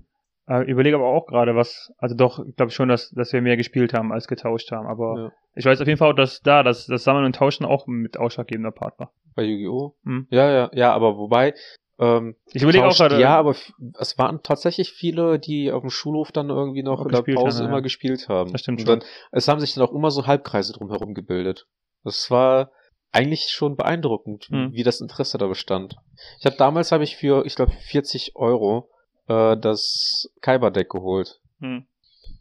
[0.48, 3.56] Äh, überlege aber auch gerade was, also doch, ich glaube schon, dass, dass wir mehr
[3.56, 4.86] gespielt haben als getauscht haben.
[4.86, 5.32] Aber Ja.
[5.56, 8.70] ich weiß auf jeden Fall dass da das, das Sammeln und Tauschen auch mit ausschlaggebender
[8.70, 9.12] Part war.
[9.34, 9.96] Bei Yu-Gi-Oh!
[10.04, 10.26] Hm.
[10.30, 11.54] Ja, ja, ja, aber wobei,
[11.98, 13.18] Ähm, Ich überlege auch gerade.
[13.18, 13.54] Ja, aber
[13.98, 17.64] es waren tatsächlich viele, die auf dem Schulhof dann irgendwie noch in der Pause haben,
[17.64, 17.68] ja.
[17.70, 18.52] immer gespielt haben.
[18.52, 19.00] Das stimmt Und schon.
[19.00, 21.66] dann, es haben sich dann auch immer so Halbkreise drumherum gebildet.
[22.04, 22.70] Das war
[23.12, 24.72] eigentlich schon beeindruckend, Hm.
[24.72, 25.96] wie das Interesse da bestand.
[26.38, 28.90] Ich habe damals habe ich für, ich glaube, 40 Euro
[29.28, 31.40] äh, das Kyber-Deck geholt.
[31.60, 31.86] Hm.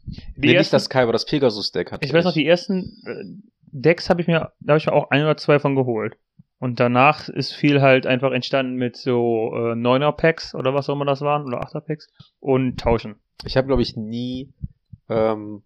[0.06, 3.24] Nee, nicht ersten- das Kyber, das Pegasus-Deck hatte Ich weiß noch, die ersten äh,
[3.72, 6.16] Decks habe ich mir, da habe ich mir auch ein oder zwei von geholt.
[6.58, 10.94] Und danach ist viel halt einfach entstanden mit so äh, 9er Packs oder was auch
[10.94, 12.08] immer das waren oder 8er Packs
[12.40, 13.16] und tauschen.
[13.44, 14.54] Ich habe, glaube ich, nie
[15.10, 15.62] ähm,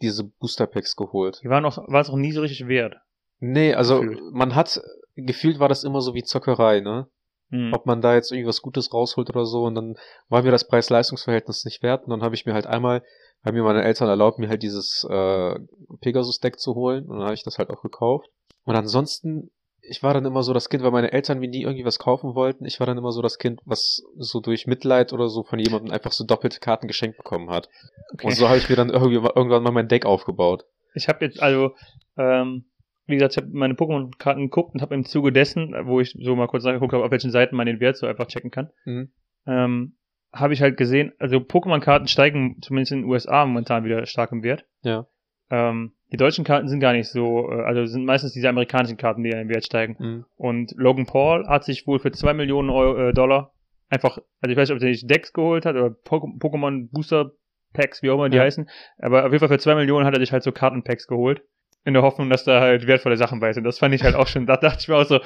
[0.00, 1.40] diese Booster-Packs geholt.
[1.44, 2.96] Die waren auch, war es auch nie so richtig wert.
[3.40, 4.32] Nee, also Gefühlt.
[4.32, 4.80] man hat,
[5.16, 7.06] gefühlt war das immer so wie Zockerei, ne?
[7.50, 7.72] Hm.
[7.72, 9.96] ob man da jetzt irgendwie was Gutes rausholt oder so und dann
[10.28, 13.02] war mir das Preis-Leistungs-Verhältnis nicht wert und dann habe ich mir halt einmal,
[13.44, 15.54] haben mir meine Eltern erlaubt, mir halt dieses äh,
[16.00, 18.28] Pegasus-Deck zu holen und dann habe ich das halt auch gekauft.
[18.64, 19.50] Und ansonsten,
[19.82, 22.34] ich war dann immer so das Kind, weil meine Eltern mir nie irgendwie was kaufen
[22.34, 25.58] wollten, ich war dann immer so das Kind, was so durch Mitleid oder so von
[25.58, 27.68] jemandem einfach so doppelte Karten geschenkt bekommen hat.
[28.12, 28.26] Okay.
[28.28, 30.64] Und so habe ich mir dann irgendwie mal- irgendwann mal mein Deck aufgebaut.
[30.94, 31.74] Ich habe jetzt also,
[32.16, 32.69] ähm,
[33.10, 36.36] wie gesagt, ich habe meine Pokémon-Karten geguckt und habe im Zuge dessen, wo ich so
[36.36, 39.10] mal kurz nachgeguckt habe, auf welchen Seiten man den Wert so einfach checken kann, Mhm.
[39.46, 39.96] ähm,
[40.32, 44.42] habe ich halt gesehen, also Pokémon-Karten steigen zumindest in den USA momentan wieder stark im
[44.44, 44.64] Wert.
[44.82, 45.06] Ja.
[45.50, 49.24] Ähm, die deutschen Karten sind gar nicht so, äh, also sind meistens diese amerikanischen Karten,
[49.24, 49.96] die im Wert steigen.
[49.98, 50.24] Mhm.
[50.36, 53.52] Und Logan Paul hat sich wohl für 2 Millionen Euro, äh, Dollar
[53.88, 57.32] einfach, also ich weiß nicht, ob er sich Decks geholt hat oder Pok- Pokémon Booster
[57.72, 58.44] Packs, wie auch immer die Ja.
[58.44, 58.68] heißen,
[58.98, 61.42] aber auf jeden Fall für 2 Millionen hat er sich halt so Kartenpacks geholt.
[61.84, 63.64] In der Hoffnung, dass da halt wertvolle Sachen bei sind.
[63.64, 65.20] Das fand ich halt auch schon, da dachte ich mir auch so,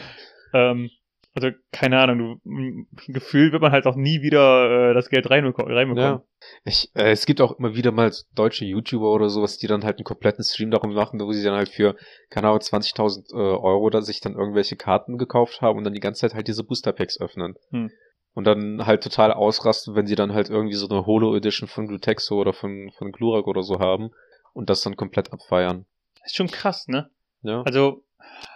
[0.52, 0.90] ähm,
[1.34, 5.66] also keine Ahnung, du, gefühlt wird man halt auch nie wieder äh, das Geld reinbeko-
[5.66, 6.20] reinbekommen.
[6.20, 6.22] Ja.
[6.64, 9.98] Ich, äh, es gibt auch immer wieder mal deutsche YouTuber oder sowas, die dann halt
[9.98, 11.96] einen kompletten Stream darum machen, wo sie dann halt für,
[12.30, 16.00] keine Ahnung, 20.000 äh, Euro da sich dann irgendwelche Karten gekauft haben und dann die
[16.00, 17.56] ganze Zeit halt diese Booster Packs öffnen.
[17.70, 17.90] Hm.
[18.34, 21.88] Und dann halt total ausrasten, wenn sie dann halt irgendwie so eine Holo Edition von
[21.88, 24.10] Glutexo oder von, von Glurak oder so haben
[24.52, 25.86] und das dann komplett abfeiern.
[26.24, 27.10] Ist schon krass, ne?
[27.42, 27.62] Ja.
[27.62, 28.04] Also,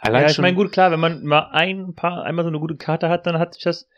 [0.00, 2.76] Allein ja, ich meine, gut, klar, wenn man mal ein paar, einmal so eine gute
[2.76, 3.88] Karte hat, dann hat sich das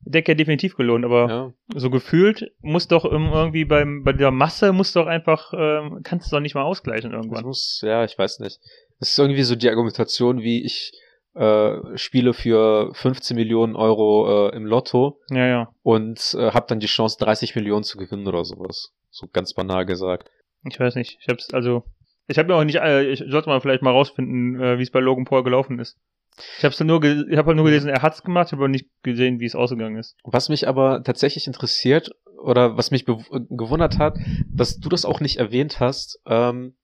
[0.00, 1.52] Deck ja definitiv gelohnt, aber ja.
[1.78, 6.36] so gefühlt muss doch irgendwie beim, bei der Masse muss doch einfach, ähm, kannst du
[6.36, 7.44] doch nicht mal ausgleichen Das irgendwann.
[7.44, 8.58] muss, ja, ich weiß nicht.
[9.00, 10.92] Das ist irgendwie so die Argumentation, wie ich
[11.34, 15.68] äh, spiele für 15 Millionen Euro äh, im Lotto Ja, ja.
[15.82, 18.94] und äh, habe dann die Chance, 30 Millionen zu gewinnen oder sowas.
[19.10, 20.30] So ganz banal gesagt.
[20.64, 21.18] Ich weiß nicht.
[21.20, 21.84] Ich hab's, also,
[22.28, 24.90] ich habe mir auch nicht, äh, ich sollte mal vielleicht mal rausfinden, äh, wie es
[24.90, 25.96] bei Logan Paul gelaufen ist.
[26.58, 28.86] Ich hab's nur, ich habe halt nur gelesen, er hat's gemacht, ich habe aber nicht
[29.02, 30.16] gesehen, wie es ausgegangen ist.
[30.22, 34.16] Was mich aber tatsächlich interessiert oder was mich gewundert hat,
[34.48, 36.76] dass du das auch nicht erwähnt hast, ähm,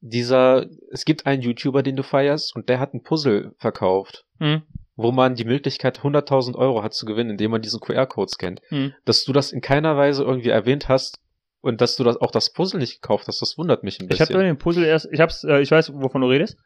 [0.00, 4.62] dieser, es gibt einen YouTuber, den du feierst und der hat ein Puzzle verkauft, Hm.
[4.96, 8.60] wo man die Möglichkeit 100.000 Euro hat zu gewinnen, indem man diesen QR-Code scannt.
[8.68, 8.92] Hm.
[9.04, 11.20] dass du das in keiner Weise irgendwie erwähnt hast
[11.62, 14.20] und dass du das auch das Puzzle nicht gekauft hast, das wundert mich ein Ich
[14.20, 14.44] habe bisschen.
[14.44, 16.58] den Puzzle erst, ich hab's, äh, ich weiß, wovon du redest,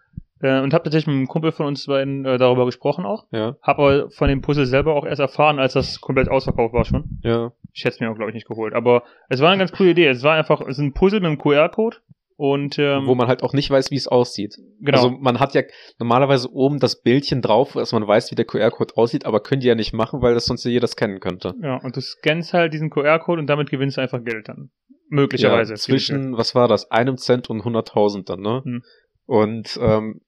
[0.43, 3.27] äh, und habe tatsächlich mit einem Kumpel von uns beiden äh, darüber gesprochen auch.
[3.31, 6.85] ja, Hab aber von dem Puzzle selber auch erst erfahren, als das komplett ausverkauft war
[6.85, 7.21] schon.
[7.23, 8.75] ja, Ich hätte es mir auch, glaube ich, nicht geholt.
[8.75, 10.09] Aber es war eine ganz coole Idee.
[10.09, 11.99] Es war einfach, es ist ein Puzzle mit einem QR-Code.
[12.39, 14.57] Und ähm, wo man halt auch nicht weiß, wie es aussieht.
[14.81, 14.99] genau.
[14.99, 15.63] Also man hat ja
[15.99, 19.69] normalerweise oben das Bildchen drauf, dass man weiß, wie der QR-Code aussieht, aber können die
[19.69, 21.55] ja nicht machen, weil das sonst ja jeder scannen könnte.
[21.63, 24.71] ja, und du scannst halt diesen QR-Code und damit gewinnst du einfach Geld dann.
[25.09, 25.75] Möglicherweise.
[25.75, 28.63] Ja, zwischen, was war das, einem Cent und 100.000 dann, ne?
[28.63, 28.83] Hm.
[29.25, 30.21] Und ähm,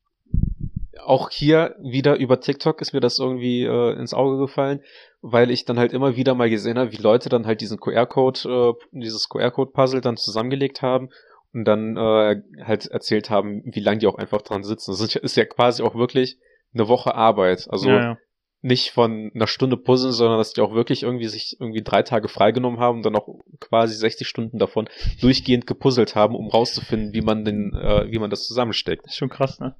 [1.04, 4.80] auch hier wieder über TikTok ist mir das irgendwie äh, ins Auge gefallen,
[5.20, 8.40] weil ich dann halt immer wieder mal gesehen habe, wie Leute dann halt diesen QR-Code,
[8.48, 11.10] äh, dieses QR-Code-Puzzle dann zusammengelegt haben
[11.52, 14.92] und dann äh, halt erzählt haben, wie lange die auch einfach dran sitzen.
[14.92, 16.38] Das ist, ja quasi auch wirklich
[16.74, 17.66] eine Woche Arbeit.
[17.70, 18.18] Also ja, ja.
[18.60, 22.28] nicht von einer Stunde puzzeln, sondern dass die auch wirklich irgendwie sich irgendwie drei Tage
[22.28, 24.88] freigenommen haben und dann auch quasi 60 Stunden davon
[25.20, 29.06] durchgehend gepuzzelt haben, um rauszufinden, wie man den, äh, wie man das zusammensteckt.
[29.06, 29.74] ist schon krass, ne?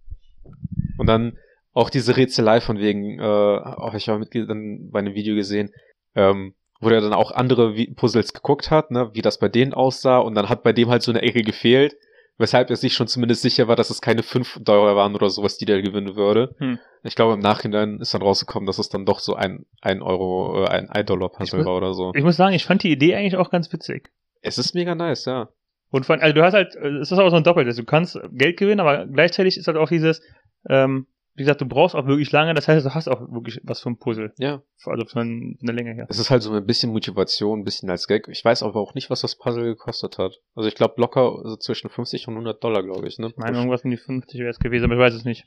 [0.97, 1.39] Und dann
[1.73, 5.71] auch diese Rätselei von wegen, äh, auch ich habe mit dann bei einem Video gesehen,
[6.15, 10.19] ähm, wo er dann auch andere Puzzles geguckt hat, ne, wie das bei denen aussah
[10.19, 11.97] und dann hat bei dem halt so eine Ecke gefehlt,
[12.39, 15.59] weshalb er sich schon zumindest sicher war, dass es keine 5 Dollar waren oder sowas,
[15.59, 16.55] die der gewinnen würde.
[16.59, 16.79] Hm.
[17.03, 20.65] Ich glaube, im Nachhinein ist dann rausgekommen, dass es dann doch so ein, ein Euro,
[20.65, 22.13] äh, ein 1 Dollar Puzzle war oder so.
[22.15, 24.11] Ich muss sagen, ich fand die Idee eigentlich auch ganz witzig.
[24.41, 25.49] Es ist mega nice, ja.
[25.91, 27.77] Und von, also du hast halt, äh, es ist auch so ein Doppeltes.
[27.77, 30.23] Du kannst Geld gewinnen, aber gleichzeitig ist halt auch dieses,
[30.69, 31.07] ähm,
[31.39, 33.97] wie gesagt, du brauchst auch wirklich lange, das heißt, du hast auch wirklich was vom
[33.97, 34.33] Puzzle.
[34.39, 34.61] Ja.
[34.85, 36.07] Also von, der Länge her.
[36.09, 38.27] Es ist halt so ein bisschen Motivation, ein bisschen als Gag.
[38.27, 40.41] Ich weiß aber auch nicht, was das Puzzle gekostet hat.
[40.57, 43.29] Also ich glaube locker so zwischen 50 und 100 Dollar, glaube ich, ne?
[43.29, 45.47] Ich meine, irgendwas um die 50 wäre es gewesen, aber ich weiß es nicht.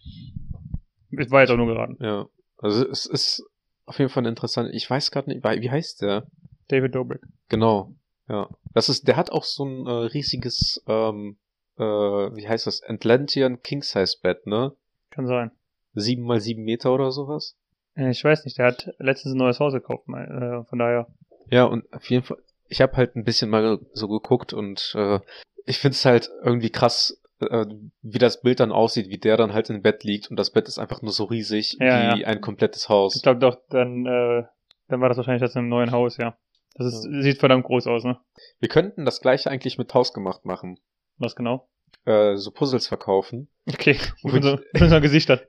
[1.09, 1.97] Ich war jetzt auch nur geraten.
[1.99, 2.29] Ja.
[2.57, 3.43] Also es ist
[3.85, 4.69] auf jeden Fall interessant.
[4.71, 6.25] Ich weiß gerade nicht, wie heißt der?
[6.69, 7.21] David Dobrik.
[7.49, 7.93] Genau.
[8.29, 8.47] Ja.
[8.73, 11.37] Das ist, der hat auch so ein äh, riesiges, ähm,
[11.77, 12.81] äh, wie heißt das?
[12.81, 14.71] Atlantean King Size Bett, ne?
[15.09, 15.51] Kann sein.
[15.93, 17.55] Sieben mal sieben Meter oder sowas.
[17.95, 21.07] Äh, Ich weiß nicht, der hat letztens ein neues Haus gekauft, äh, von daher.
[21.49, 25.19] Ja, und auf jeden Fall, ich habe halt ein bisschen mal so geguckt und äh,
[25.65, 27.65] ich find's halt irgendwie krass, äh,
[28.01, 30.67] wie das Bild dann aussieht, wie der dann halt im Bett liegt und das Bett
[30.67, 32.27] ist einfach nur so riesig Ja, wie ja.
[32.27, 33.15] ein komplettes Haus.
[33.15, 34.43] Ich glaube doch, dann, äh,
[34.87, 36.37] dann war das wahrscheinlich das in einem neuen Haus, ja.
[36.75, 38.17] Das ist, sieht verdammt groß aus, ne?
[38.59, 40.79] Wir könnten das gleiche eigentlich mit Hausgemacht machen.
[41.17, 41.67] Was genau?
[42.05, 43.47] Äh, so Puzzles verkaufen.
[43.67, 45.39] Okay, mit, Und- unser, mit unseren Gesichtern.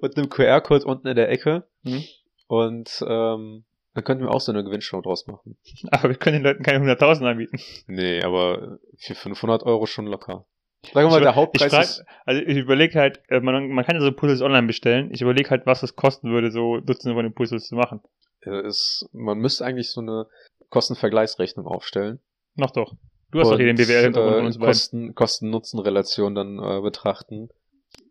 [0.00, 1.64] und einem QR-Code unten in der Ecke.
[1.82, 2.04] Mhm.
[2.46, 5.56] Und ähm, dann könnten wir auch so eine Gewinnshow draus machen.
[5.90, 7.58] Aber wir können den Leuten keine 100.000 anbieten.
[7.86, 10.44] Nee, aber für 500 Euro schon locker.
[10.92, 12.04] Sagen wir mal, der ich Hauptpreis frag, ist...
[12.26, 15.10] Also ich überlege halt, äh, man, man kann ja so Puzzles online bestellen.
[15.12, 18.02] Ich überlege halt, was es kosten würde, so Dutzende von den Puzzles zu machen.
[18.42, 20.26] ist man müsste eigentlich so eine
[20.68, 22.18] Kostenvergleichsrechnung aufstellen.
[22.56, 22.92] Noch doch.
[23.34, 24.70] Du hast doch hier den BWL-Hintergrund von uns äh, beiden.
[24.70, 27.48] Kosten, Kosten-Nutzen-Relation dann äh, betrachten.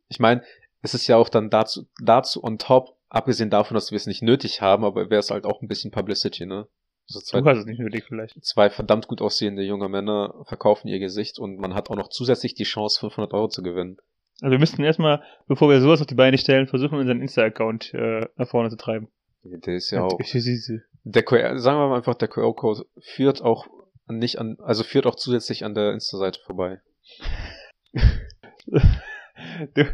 [0.09, 0.43] Ich meine,
[0.81, 4.21] es ist ja auch dann dazu, dazu on top, abgesehen davon, dass wir es nicht
[4.21, 6.67] nötig haben, aber wäre es halt auch ein bisschen Publicity, ne?
[7.07, 8.43] Also zwei, Du hast es nicht nötig vielleicht.
[8.43, 12.53] zwei verdammt gut aussehende junge Männer verkaufen ihr Gesicht und man hat auch noch zusätzlich
[12.53, 13.97] die Chance, 500 Euro zu gewinnen.
[14.41, 18.27] Also wir müssten erstmal, bevor wir sowas auf die Beine stellen, versuchen, unseren Insta-Account äh,
[18.35, 19.07] nach vorne zu treiben.
[19.43, 20.17] Der ist ja auch.
[21.05, 21.23] Der
[21.57, 23.67] sagen wir mal einfach, der QR-Code führt auch
[24.07, 26.81] nicht an, also führt auch zusätzlich an der Insta-Seite vorbei.
[28.65, 29.85] du,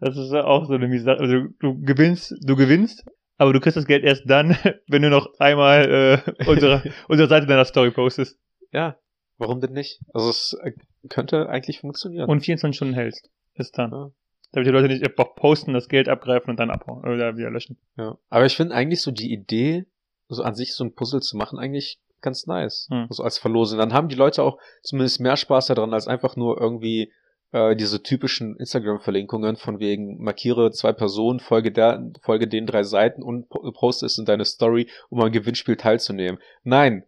[0.00, 3.04] das ist ja auch so eine Misa also du gewinnst, du gewinnst,
[3.36, 4.56] aber du kriegst das Geld erst dann,
[4.88, 8.38] wenn du noch einmal äh, unsere, unsere Seite deiner Story postest
[8.72, 8.98] Ja,
[9.38, 10.00] warum denn nicht?
[10.12, 10.72] Also es äh,
[11.08, 12.28] könnte eigentlich funktionieren.
[12.28, 13.30] und 24 Stunden hältst.
[13.56, 13.92] Bis dann.
[13.92, 14.10] Ja.
[14.52, 17.78] Damit die Leute nicht einfach posten, das Geld abgreifen und dann abhauen oder wieder löschen.
[17.96, 18.18] Ja.
[18.28, 19.86] Aber ich finde eigentlich so die Idee,
[20.28, 22.88] so an sich so ein Puzzle zu machen, eigentlich ganz nice.
[22.90, 23.06] Hm.
[23.08, 23.78] Also als Verlosung.
[23.78, 27.12] Dann haben die Leute auch zumindest mehr Spaß daran, als einfach nur irgendwie
[27.52, 33.22] äh, diese typischen Instagram-Verlinkungen von wegen markiere zwei Personen, folge der, folge den drei Seiten
[33.22, 36.40] und po- poste es in deine Story, um am Gewinnspiel teilzunehmen.
[36.64, 37.04] Nein.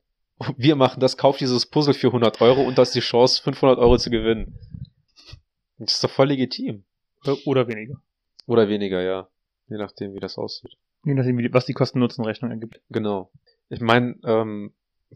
[0.59, 3.79] Wir machen das, kauf dieses Puzzle für 100 Euro und das ist die Chance, 500
[3.79, 4.59] Euro zu gewinnen.
[5.79, 6.85] Das ist doch voll legitim.
[7.24, 7.94] Oder, oder weniger.
[8.46, 9.29] Oder weniger, ja.
[9.68, 10.76] Je nachdem, wie das aussieht.
[11.05, 12.81] Je nachdem, was die Kosten-Nutzen-Rechnung ergibt.
[12.90, 13.31] Genau.
[13.68, 14.72] Ich meine, ähm,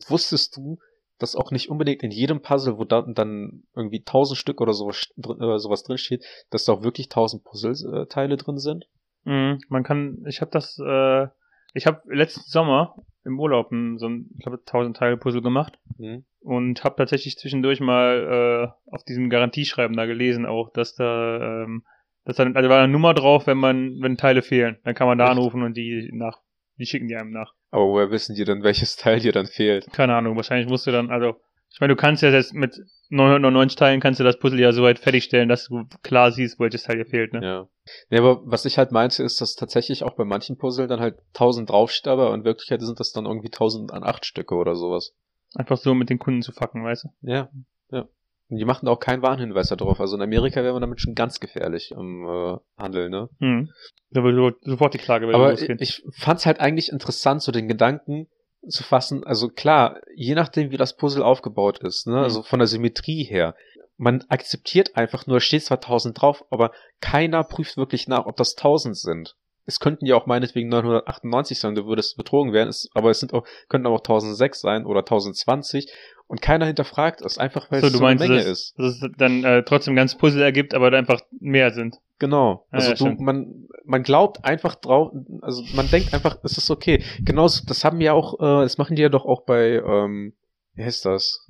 [0.08, 0.78] wusstest du,
[1.18, 5.12] dass auch nicht unbedingt in jedem Puzzle, wo dann, dann irgendwie tausend Stück oder sowas,
[5.18, 8.86] äh, sowas drin steht, dass da auch wirklich tausend Puzzleteile drin sind?
[9.24, 11.26] Mhm, man kann, ich habe das, äh,
[11.74, 15.78] ich habe letzten Sommer im Urlaub ein, so ein, ich glaube, 1000 Teile Puzzle gemacht
[15.98, 16.24] Hm?
[16.40, 21.84] und habe tatsächlich zwischendurch mal äh, auf diesem Garantieschreiben da gelesen auch, dass da, ähm,
[22.24, 25.18] dass da, also war eine Nummer drauf, wenn man, wenn Teile fehlen, dann kann man
[25.18, 25.32] da Echt?
[25.32, 26.38] anrufen und die nach,
[26.78, 27.52] die schicken die einem nach.
[27.70, 29.92] Aber woher wissen die dann, welches Teil dir dann fehlt?
[29.92, 31.36] Keine Ahnung, wahrscheinlich musst du dann, also,
[31.70, 32.80] ich meine, du kannst ja jetzt mit
[33.10, 36.84] 999 Teilen kannst du das Puzzle ja so weit fertigstellen, dass du klar siehst, welches
[36.84, 37.44] Teil dir fehlt, ne?
[37.44, 37.68] Ja.
[38.08, 41.18] Nee, aber was ich halt meinte, ist, dass tatsächlich auch bei manchen Puzzle dann halt
[41.34, 45.14] 1000 draufsteht, aber in Wirklichkeit sind das dann irgendwie 1008 Stücke oder sowas.
[45.54, 47.08] Einfach so mit den Kunden zu fucken, weißt du?
[47.22, 47.50] Ja,
[47.90, 48.08] ja.
[48.50, 50.00] Und die machen auch keinen Warnhinweis darauf.
[50.00, 53.28] Also in Amerika wäre man damit schon ganz gefährlich im äh, Handel, ne?
[53.38, 53.70] Mhm.
[54.10, 55.78] Da würde so- sofort die Klage wieder Aber losgehen.
[55.80, 58.26] ich, ich fand's halt eigentlich interessant, so den Gedanken
[58.68, 59.24] zu fassen.
[59.24, 62.18] Also klar, je nachdem, wie das Puzzle aufgebaut ist, ne, Mhm.
[62.24, 63.54] also von der Symmetrie her,
[63.96, 68.36] man akzeptiert einfach nur, es steht zwar 1000 drauf, aber keiner prüft wirklich nach, ob
[68.36, 69.36] das 1000 sind.
[69.70, 73.32] Es könnten ja auch meinetwegen 998 sein, du würdest betrogen werden, es, aber es sind
[73.32, 75.90] auch, könnten aber auch 1006 sein oder 1020
[76.26, 78.74] und keiner hinterfragt es, einfach weil so, es so eine meinst, Menge dass, ist.
[78.78, 81.96] dass es dann äh, trotzdem ganz Puzzle ergibt, aber da einfach mehr sind.
[82.18, 82.66] Genau.
[82.70, 83.20] Ja, Also ja, du, stimmt.
[83.20, 87.02] man, man glaubt einfach drauf, also man denkt einfach, es ist okay.
[87.24, 90.34] Genauso, das haben ja auch, äh, das machen die ja doch auch bei, ähm,
[90.74, 91.46] wie heißt das?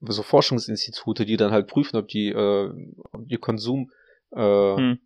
[0.00, 2.70] So Forschungsinstitute, die dann halt prüfen, ob die, äh,
[3.12, 3.90] ob die Konsum,
[4.30, 4.98] äh, Hm.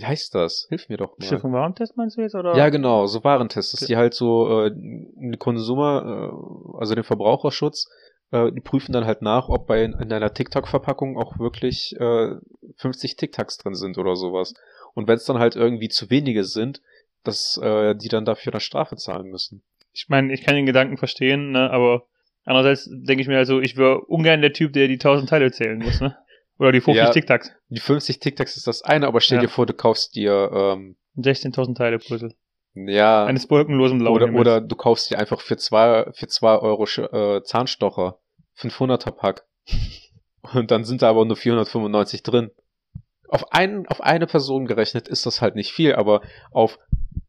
[0.00, 0.66] Wie heißt das?
[0.68, 1.26] Hilf mir doch mal.
[1.26, 2.56] Schiffung Warentest meinst du jetzt, oder?
[2.56, 7.88] Ja, genau, so Warentests, dass die halt so äh, den Konsumer, äh, also den Verbraucherschutz,
[8.30, 12.36] äh, die prüfen dann halt nach, ob bei in einer TikTok-Verpackung auch wirklich äh,
[12.76, 14.54] 50 TikToks drin sind oder sowas.
[14.94, 16.80] Und wenn es dann halt irgendwie zu wenige sind,
[17.24, 19.62] dass äh, die dann dafür eine Strafe zahlen müssen.
[19.92, 22.04] Ich meine, ich kann den Gedanken verstehen, ne, aber
[22.44, 25.78] andererseits denke ich mir also, ich wäre ungern der Typ, der die 1000 Teile zählen
[25.78, 26.16] muss, ne?
[26.60, 27.10] Oder die 50 Ja.
[27.10, 27.52] Tic-Tacs.
[27.70, 29.42] Die 50 TikToks ist das eine, aber stell Ja.
[29.42, 32.34] dir vor, du kaufst dir ähm, 16.000 Teile Puzzle.
[32.74, 34.40] ja Eines wolkenlosen blauen oder, Himmels.
[34.42, 38.20] oder du kaufst dir einfach für zwei, für zwei Euro äh, Zahnstocher.
[38.58, 39.46] 500er Pack.
[40.54, 42.50] Und dann sind da aber nur 495 drin.
[43.28, 46.20] Auf, einen, auf eine Person gerechnet ist das halt nicht viel, aber
[46.50, 46.78] auf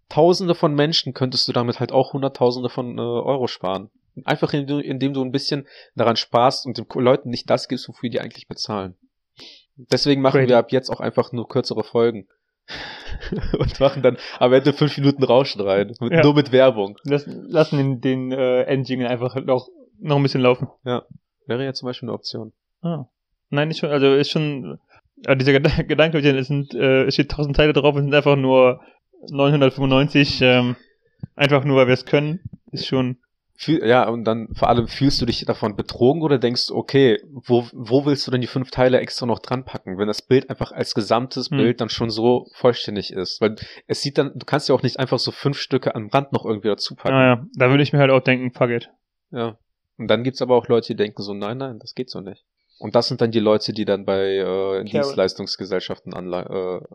[0.10, 3.90] Tausende von Menschen könntest du damit halt auch Hunderttausende von äh, Euro sparen.
[4.26, 7.88] Einfach indem du, indem du ein bisschen daran sparst und den Leuten nicht das gibst,
[7.88, 8.98] wofür die eigentlich bezahlen.
[9.78, 10.50] Deswegen machen Crazy.
[10.50, 12.28] wir ab jetzt auch einfach nur kürzere Folgen.
[13.58, 15.94] und machen dann am Ende fünf Minuten Rauschen rein.
[16.00, 16.24] Mit, Ja.
[16.24, 16.98] Nur mit Werbung.
[17.04, 19.68] Lassen, lassen den, den äh, Endjingle einfach noch,
[20.00, 20.68] noch ein bisschen laufen.
[20.84, 22.54] Wäre ja zum Beispiel eine Option.
[22.82, 23.06] Ah.
[23.50, 24.80] Nein, nicht schon, also ist schon,
[25.26, 28.38] äh, dieser Geda- Gedanke, es sind, äh, es steht 1000 Teile drauf, es sind einfach
[28.38, 28.80] nur
[29.30, 30.76] 995, ähm,
[31.36, 33.18] einfach nur, weil wir es können, ist schon,
[33.64, 37.22] Fühl, ja, und dann vor allem fühlst du dich davon betrogen oder denkst du, okay,
[37.30, 40.50] wo, wo willst du denn die fünf Teile extra noch dran packen, wenn das Bild
[40.50, 41.58] einfach als gesamtes Hm.
[41.58, 43.40] Bild dann schon so vollständig ist?
[43.40, 46.34] Weil es sieht dann, du kannst ja auch nicht einfach so fünf Stücke am Rand
[46.34, 47.14] noch irgendwie dazu packen.
[47.14, 48.90] naja, da würde ich mir halt auch denken, fuck it.
[49.30, 49.60] Ja.
[50.00, 52.44] Und dann gibt's aber auch Leute, die denken so, nein, nein, das geht so nicht.
[52.82, 56.16] Und das sind dann die Leute, die dann bei äh, Dienstleistungsgesellschaften äh,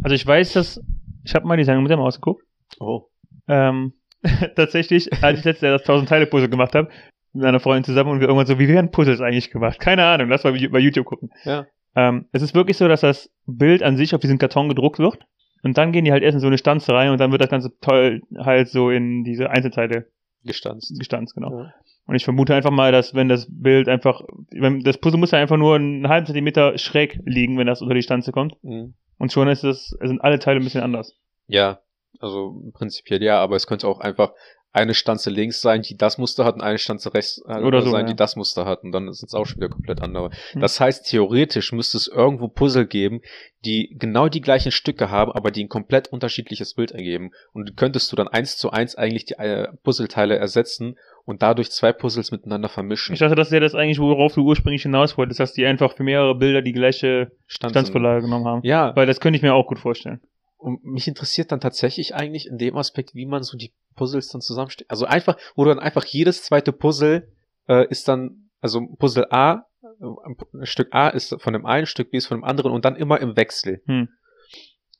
[0.02, 0.80] Also ich weiß, dass,
[1.24, 2.44] ich habe mal die Sendung mit dem ausgeguckt.
[2.80, 3.08] Oh.
[3.48, 3.94] Ähm,
[4.56, 6.88] tatsächlich, als ich letztes Jahr das 1000 Teile Puzzle gemacht habe,
[7.32, 9.78] mit einer Freundin zusammen und wir irgendwann so, wie werden Puzzles eigentlich gemacht?
[9.78, 11.30] Keine Ahnung, lass mal bei YouTube gucken.
[11.44, 11.66] Ja.
[11.94, 15.18] Ähm, es ist wirklich so, dass das Bild an sich auf diesen Karton gedruckt wird
[15.62, 17.50] und dann gehen die halt erst in so eine Stanze rein und dann wird das
[17.50, 20.06] ganze toll halt so in diese Einzelteile
[20.44, 20.98] Gestanzt.
[20.98, 21.62] gestanzt, genau.
[21.62, 21.74] Ja.
[22.06, 25.38] Und ich vermute einfach mal, dass wenn das Bild einfach, wenn das Puzzle muss ja
[25.38, 28.56] einfach nur einen halben Zentimeter schräg liegen, wenn das unter die Stanze kommt.
[28.62, 28.94] Mhm.
[29.18, 31.16] Und schon ist es, sind alle Teile ein bisschen anders.
[31.48, 31.80] Ja,
[32.20, 34.32] also prinzipiell ja, aber es könnte auch einfach
[34.70, 37.90] eine Stanze links sein, die das Muster hat und eine Stanze rechts äh, Oder so,
[37.90, 38.12] sein, ja.
[38.12, 40.30] die das Muster hat und dann sind es auch schon wieder komplett andere.
[40.52, 40.60] Hm.
[40.60, 43.22] Das heißt, theoretisch müsste es irgendwo Puzzle geben,
[43.64, 47.30] die genau die gleichen Stücke haben, aber die ein komplett unterschiedliches Bild ergeben.
[47.52, 51.92] Und könntest du dann eins zu eins eigentlich die äh, Puzzleteile ersetzen und dadurch zwei
[51.92, 53.14] Puzzles miteinander vermischen.
[53.14, 56.04] Ich dachte, das wäre das eigentlich, worauf du ursprünglich hinaus wolltest, dass die einfach für
[56.04, 58.60] mehrere Bilder die gleiche Stanzen- Stanzvorlage genommen haben.
[58.64, 60.20] Ja, Weil das könnte ich mir auch gut vorstellen.
[60.58, 64.40] Und mich interessiert dann tatsächlich eigentlich in dem Aspekt, wie man so die Puzzles dann
[64.40, 64.90] zusammenstellt.
[64.90, 67.32] Also einfach, wo du dann einfach jedes zweite Puzzle
[67.68, 72.16] äh, ist dann, also Puzzle A, äh, Stück A ist von dem einen, Stück B
[72.18, 73.82] ist von dem anderen und dann immer im Wechsel.
[73.86, 74.08] Hm.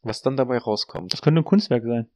[0.03, 1.13] Was dann dabei rauskommt.
[1.13, 2.09] Das könnte ein Kunstwerk sein.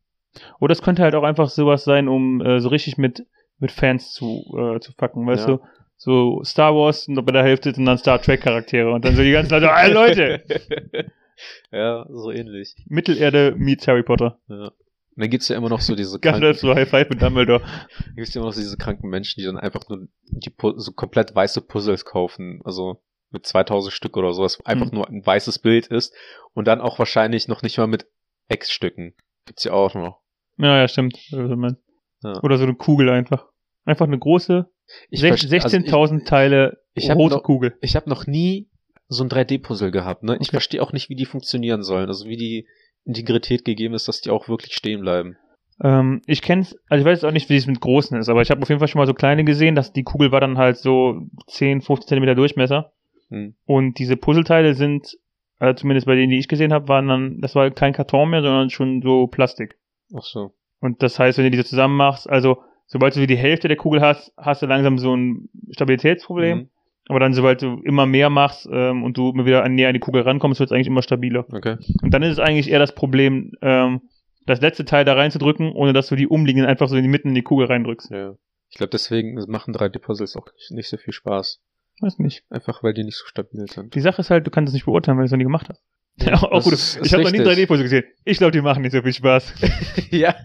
[0.61, 3.27] Oder es könnte halt auch einfach sowas sein, um äh, so richtig mit,
[3.59, 5.57] mit Fans zu, äh, zu fucken, weißt Ja.
[5.57, 5.63] du?
[5.97, 9.23] So Star Wars und bei der Hälfte sind dann Star Trek Charaktere und dann so
[9.23, 10.45] die ganzen Leute, ah, Leute!
[11.73, 12.75] ja, so ähnlich.
[12.89, 14.39] Mittelerde meets Harry Potter.
[14.49, 14.67] Ja.
[15.15, 17.63] Und dann gibt's ja immer noch so diese kranken, Gandalf so High Five mit Dumbledore.
[18.17, 21.35] gibt's ja immer noch so diese kranken Menschen, die dann einfach nur die so komplett
[21.35, 22.61] weiße Puzzles kaufen.
[22.65, 24.95] Also mit 2000 Stück oder sowas, einfach Hm.
[24.95, 26.15] nur ein weißes Bild ist
[26.55, 28.07] und dann auch wahrscheinlich noch nicht mal mit
[28.49, 29.15] Ex-Stücken.
[29.47, 30.21] Gibt's ja auch noch.
[30.59, 31.19] Ja, ja, stimmt.
[31.33, 31.77] Oder so mein-
[32.23, 32.41] Ja.
[32.43, 33.47] Oder so eine Kugel einfach.
[33.85, 34.67] Einfach eine große,
[35.11, 37.75] Ich sech- verste- also 16.000 Teile ich hab rote noch- Kugel.
[37.81, 38.69] Ich, ich habe noch nie
[39.13, 40.23] so ein 3D-Puzzle gehabt.
[40.23, 40.37] Ne?
[40.41, 42.09] Ich verstehe auch nicht, wie die funktionieren sollen.
[42.09, 42.67] Also wie die
[43.05, 45.37] Integrität gegeben ist, dass die auch wirklich stehen bleiben.
[45.83, 48.43] Ähm, ich kenn's, also ich weiß jetzt auch nicht, wie es mit großen ist, aber
[48.43, 50.59] ich habe auf jeden Fall schon mal so kleine gesehen, dass die Kugel war dann
[50.59, 52.93] halt so 10, 15 Zentimeter Durchmesser.
[53.31, 53.55] Hm.
[53.65, 55.17] Und diese Puzzleteile sind,
[55.59, 58.43] also zumindest bei denen, die ich gesehen habe, waren dann, das war kein Karton mehr,
[58.43, 59.77] sondern schon so Plastik.
[60.15, 60.55] Ach so.
[60.81, 64.01] Und das heißt, wenn du diese zusammen machst, also sobald du die Hälfte der Kugel
[64.01, 66.59] hast, hast du langsam so ein Stabilitätsproblem.
[66.59, 66.69] Mhm.
[67.09, 70.01] Aber dann, sobald du immer mehr machst ähm, und du immer wieder näher an die
[70.01, 71.45] Kugel rankommst, wird es eigentlich immer stabiler.
[71.53, 71.77] Okay.
[72.03, 74.03] Und dann ist es eigentlich eher das Problem, ähm,
[74.47, 77.29] das letzte Teil da reinzudrücken, ohne dass du die umliegenden einfach so in die Mitte
[77.29, 78.11] in die Kugel reindrückst.
[78.11, 78.35] Ja.
[78.71, 81.61] Ich glaube, deswegen machen 3D-Puzzles auch nicht, so viel Spaß.
[82.01, 82.45] Weiß nicht.
[82.51, 83.95] Einfach weil die nicht so stabil sind.
[83.95, 85.69] Die Sache ist halt, du kannst es nicht beurteilen, weil du es noch nie gemacht
[85.69, 85.83] hast.
[86.17, 86.73] Ja, auch Das gut.
[86.73, 87.65] ist- ich habe noch nie richtig.
[87.65, 88.05] 3D-Puzzle gesehen.
[88.25, 89.55] Ich glaube, die machen nicht so viel Spaß.
[90.11, 90.35] ja.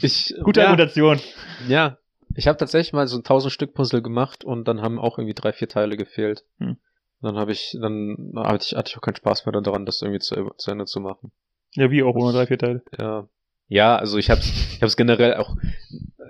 [0.00, 1.20] Ich, Gute ja, Argumentation.
[1.68, 1.98] Ja.
[2.38, 5.34] Ich habe tatsächlich mal so ein 1000 Stück Puzzle gemacht und dann haben auch irgendwie
[5.34, 6.44] drei, vier Teile gefehlt.
[6.58, 6.76] Hm.
[7.20, 10.20] Dann habe ich, dann hatte ich, hatte ich auch keinen Spaß mehr daran, das irgendwie
[10.20, 11.32] zu, zu Ende zu machen.
[11.72, 12.82] Ja, wie auch ohne drei, vier Teile.
[12.96, 13.28] Ja.
[13.66, 15.56] Ja, also ich habe ich hab's generell auch,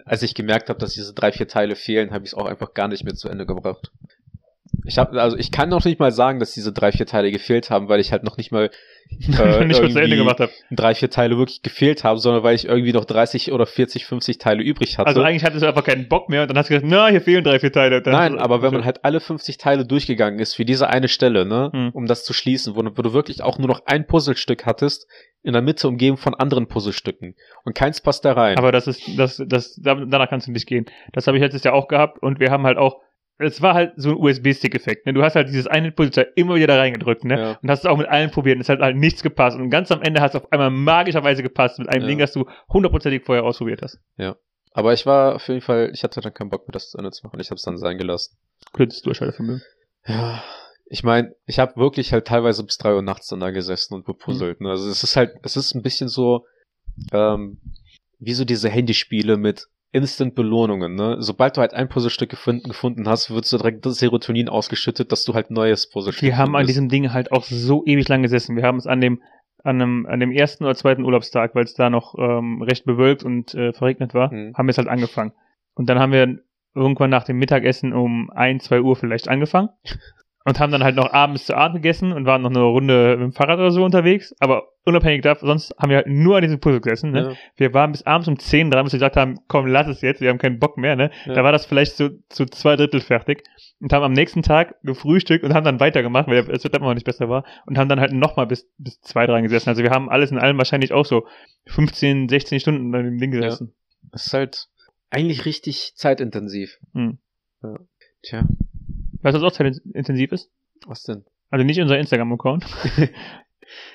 [0.07, 2.73] als ich gemerkt habe, dass diese drei, vier Teile fehlen, habe ich es auch einfach
[2.73, 3.93] gar nicht mehr zu Ende gebracht.
[4.89, 7.71] Ich habe, also ich kann noch nicht mal sagen, dass diese drei, vier Teile gefehlt
[7.71, 8.71] haben, weil ich halt noch nicht mal
[9.11, 10.51] äh, nicht mal zu Ende gemacht habe.
[10.71, 14.39] drei, vier Teile wirklich gefehlt haben, sondern weil ich irgendwie noch 30 oder 40, 50
[14.39, 15.07] Teile übrig hatte.
[15.09, 17.21] Also eigentlich hattest du einfach keinen Bock mehr und dann hast du gesagt, na, hier
[17.23, 18.03] fehlen drei, vier Teile.
[18.05, 21.71] Nein, aber wenn man halt alle 50 Teile durchgegangen ist für diese eine Stelle, ne,
[21.73, 21.91] Hm.
[21.93, 25.07] um das zu schließen, wo, wo du wirklich auch nur noch ein Puzzlestück hattest,
[25.43, 27.35] in der Mitte umgeben von anderen Puzzlestücken
[27.65, 28.59] und keins passt da rein.
[28.59, 30.87] Aber das ist, das, das, da- danach kannst du nicht gehen.
[31.13, 32.97] Das habe ich letztes Jahr auch gehabt und wir haben halt auch,
[33.39, 35.07] es war halt so ein USB-Stick-Effekt.
[35.07, 35.13] Ne?
[35.13, 37.39] Du hast halt dieses eine Puzzleteil immer wieder da reingedrückt, ne?
[37.41, 37.59] Ja.
[37.63, 39.57] Und hast es auch mit allen probiert und es hat halt nichts gepasst.
[39.57, 42.09] Und ganz am Ende hat es auf einmal magischerweise gepasst mit einem Ja.
[42.09, 44.01] Ding, das du hundertprozentig vorher ausprobiert hast.
[44.73, 47.11] Aber ich war auf jeden Fall, ich hatte dann keinen Bock mehr, das zu Ende
[47.11, 47.41] zu machen.
[47.41, 48.37] Ich habe es dann sein gelassen.
[48.73, 49.63] Blödes Durchhaltevermögen.
[50.07, 50.43] Ja,
[50.87, 54.07] ich meine, ich habe wirklich halt teilweise bis drei Uhr nachts dann da gesessen und
[54.07, 54.61] bepuzzelt.
[54.61, 54.71] Ne?
[54.71, 56.47] Also es ist halt, es ist ein bisschen so,
[57.13, 57.59] ähm,
[58.19, 60.95] wie so diese Handyspiele mit Instant-Belohnungen.
[60.95, 61.17] Ne?
[61.21, 65.25] Sobald du halt ein Puzzlestück gefunden, gefunden hast, wird so direkt das Serotonin ausgeschüttet, dass
[65.25, 68.57] du halt neues Puzzlestück Wir haben an diesem Ding halt auch so ewig lang gesessen.
[68.57, 69.23] Wir haben es an dem,
[69.65, 73.25] an einem, an dem ersten oder zweiten Urlaubstag, weil es da noch ähm, recht bewölkt
[73.25, 74.55] und äh, verregnet war, Mhm.
[74.57, 75.33] haben wir es halt angefangen.
[75.75, 76.39] Und dann haben wir
[76.75, 79.71] irgendwann nach dem Mittagessen um ein, zwei Uhr vielleicht angefangen
[80.45, 83.25] und haben dann halt noch abends zu Abend gegessen und waren noch eine Runde mit
[83.25, 84.35] dem Fahrrad oder so unterwegs.
[84.39, 87.13] Aber unabhängig davon, sonst haben wir halt nur an diesem Puzzle gesessen.
[87.13, 87.31] Ne?
[87.31, 90.01] Ja, Wir waren bis abends um 10 dran, bis wir gesagt haben, komm, lass es
[90.01, 90.97] jetzt, wir haben keinen Bock mehr.
[90.97, 91.11] Ne?
[91.27, 91.35] Ja.
[91.35, 93.45] Da war das vielleicht so zu zwei Drittel fertig
[93.81, 97.07] und haben am nächsten Tag gefrühstückt und haben dann weitergemacht, weil es immer noch nicht
[97.07, 99.69] besser war und haben dann halt nochmal bis, bis zwei dran gesessen.
[99.69, 101.27] Also wir haben alles in allem wahrscheinlich auch so
[101.67, 103.75] 15, 16 Stunden an dem Ding gesessen.
[104.13, 104.69] es ist halt
[105.11, 106.79] eigentlich richtig zeitintensiv.
[106.95, 107.19] Hm.
[107.63, 107.77] Ja.
[108.23, 108.43] Tja,
[109.23, 110.51] Weißt du, was auch zeitintensiv ist?
[110.87, 111.25] was denn?
[111.51, 112.65] Also nicht unser Instagram-Account.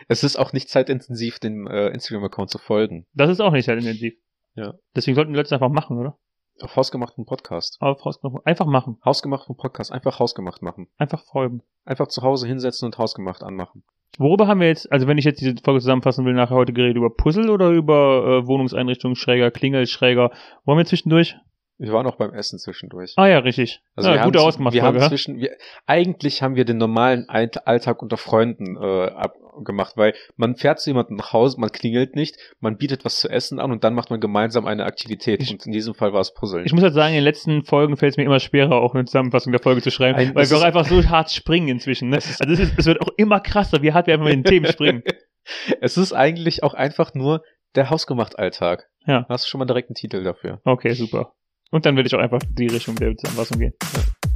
[0.08, 3.06] Es ist auch nicht zeitintensiv, dem äh, Instagram-Account zu folgen.
[3.14, 4.14] Das ist auch nicht zeitintensiv.
[4.56, 4.76] Ja.
[4.96, 6.18] Deswegen sollten die Leute es einfach machen, oder?
[6.60, 7.78] Auf hausgemachten Podcast.
[7.82, 8.46] Auf Hausgemacht.
[8.46, 8.98] Einfach machen.
[9.04, 10.88] Hausgemachten Podcast, einfach hausgemacht machen.
[10.98, 11.64] Einfach folgen.
[11.84, 13.84] Einfach zu Hause hinsetzen und hausgemacht anmachen.
[14.20, 16.98] Worüber haben wir jetzt, also wenn ich jetzt diese Folge zusammenfassen will, nachher heute geredet
[16.98, 20.32] über Puzzle oder über äh, Wohnungseinrichtungen, Schräger, Klingel, Schräger?
[20.64, 21.36] Wo haben wir zwischendurch?
[21.80, 23.14] Wir waren auch beim Essen zwischendurch.
[23.18, 23.82] Ah ja, richtig.
[23.96, 25.58] Also ja, wir gute haben, ausgemacht wir haben zwischen, wir,
[25.88, 31.18] eigentlich haben wir den normalen Alltag unter Freunden äh, abgemacht, weil man fährt zu jemandem
[31.18, 34.20] nach Hause, man klingelt nicht, man bietet was zu essen an und dann macht man
[34.20, 35.42] gemeinsam eine Aktivität.
[35.42, 36.64] Ich- und in diesem Fall war es Puzzeln.
[36.66, 39.06] Ich muss halt sagen, in den letzten Folgen fällt es mir immer schwerer, auch eine
[39.06, 42.10] Zusammenfassung der Folge zu schreiben, Ein- weil es wir auch einfach so hart springen inzwischen.
[42.10, 42.18] Ne?
[42.18, 44.68] Also es, ist, es wird auch immer krasser, wie hart wir einfach mit den Themen
[44.72, 45.04] springen.
[45.82, 47.44] es ist eigentlich auch einfach nur
[47.76, 48.88] der hausgemacht Alltag.
[49.06, 49.26] Ja.
[49.28, 50.62] Hast du schon mal direkt einen Titel dafür?
[50.64, 51.34] Okay, super.
[51.74, 53.74] Und dann will ich auch einfach die Richtung der Zusammenfassung gehen.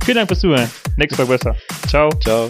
[0.03, 0.67] Vielen Dank fürs Zuhören.
[0.95, 1.55] Nächste Folge besser.
[1.87, 2.09] Ciao.
[2.19, 2.49] Ciao.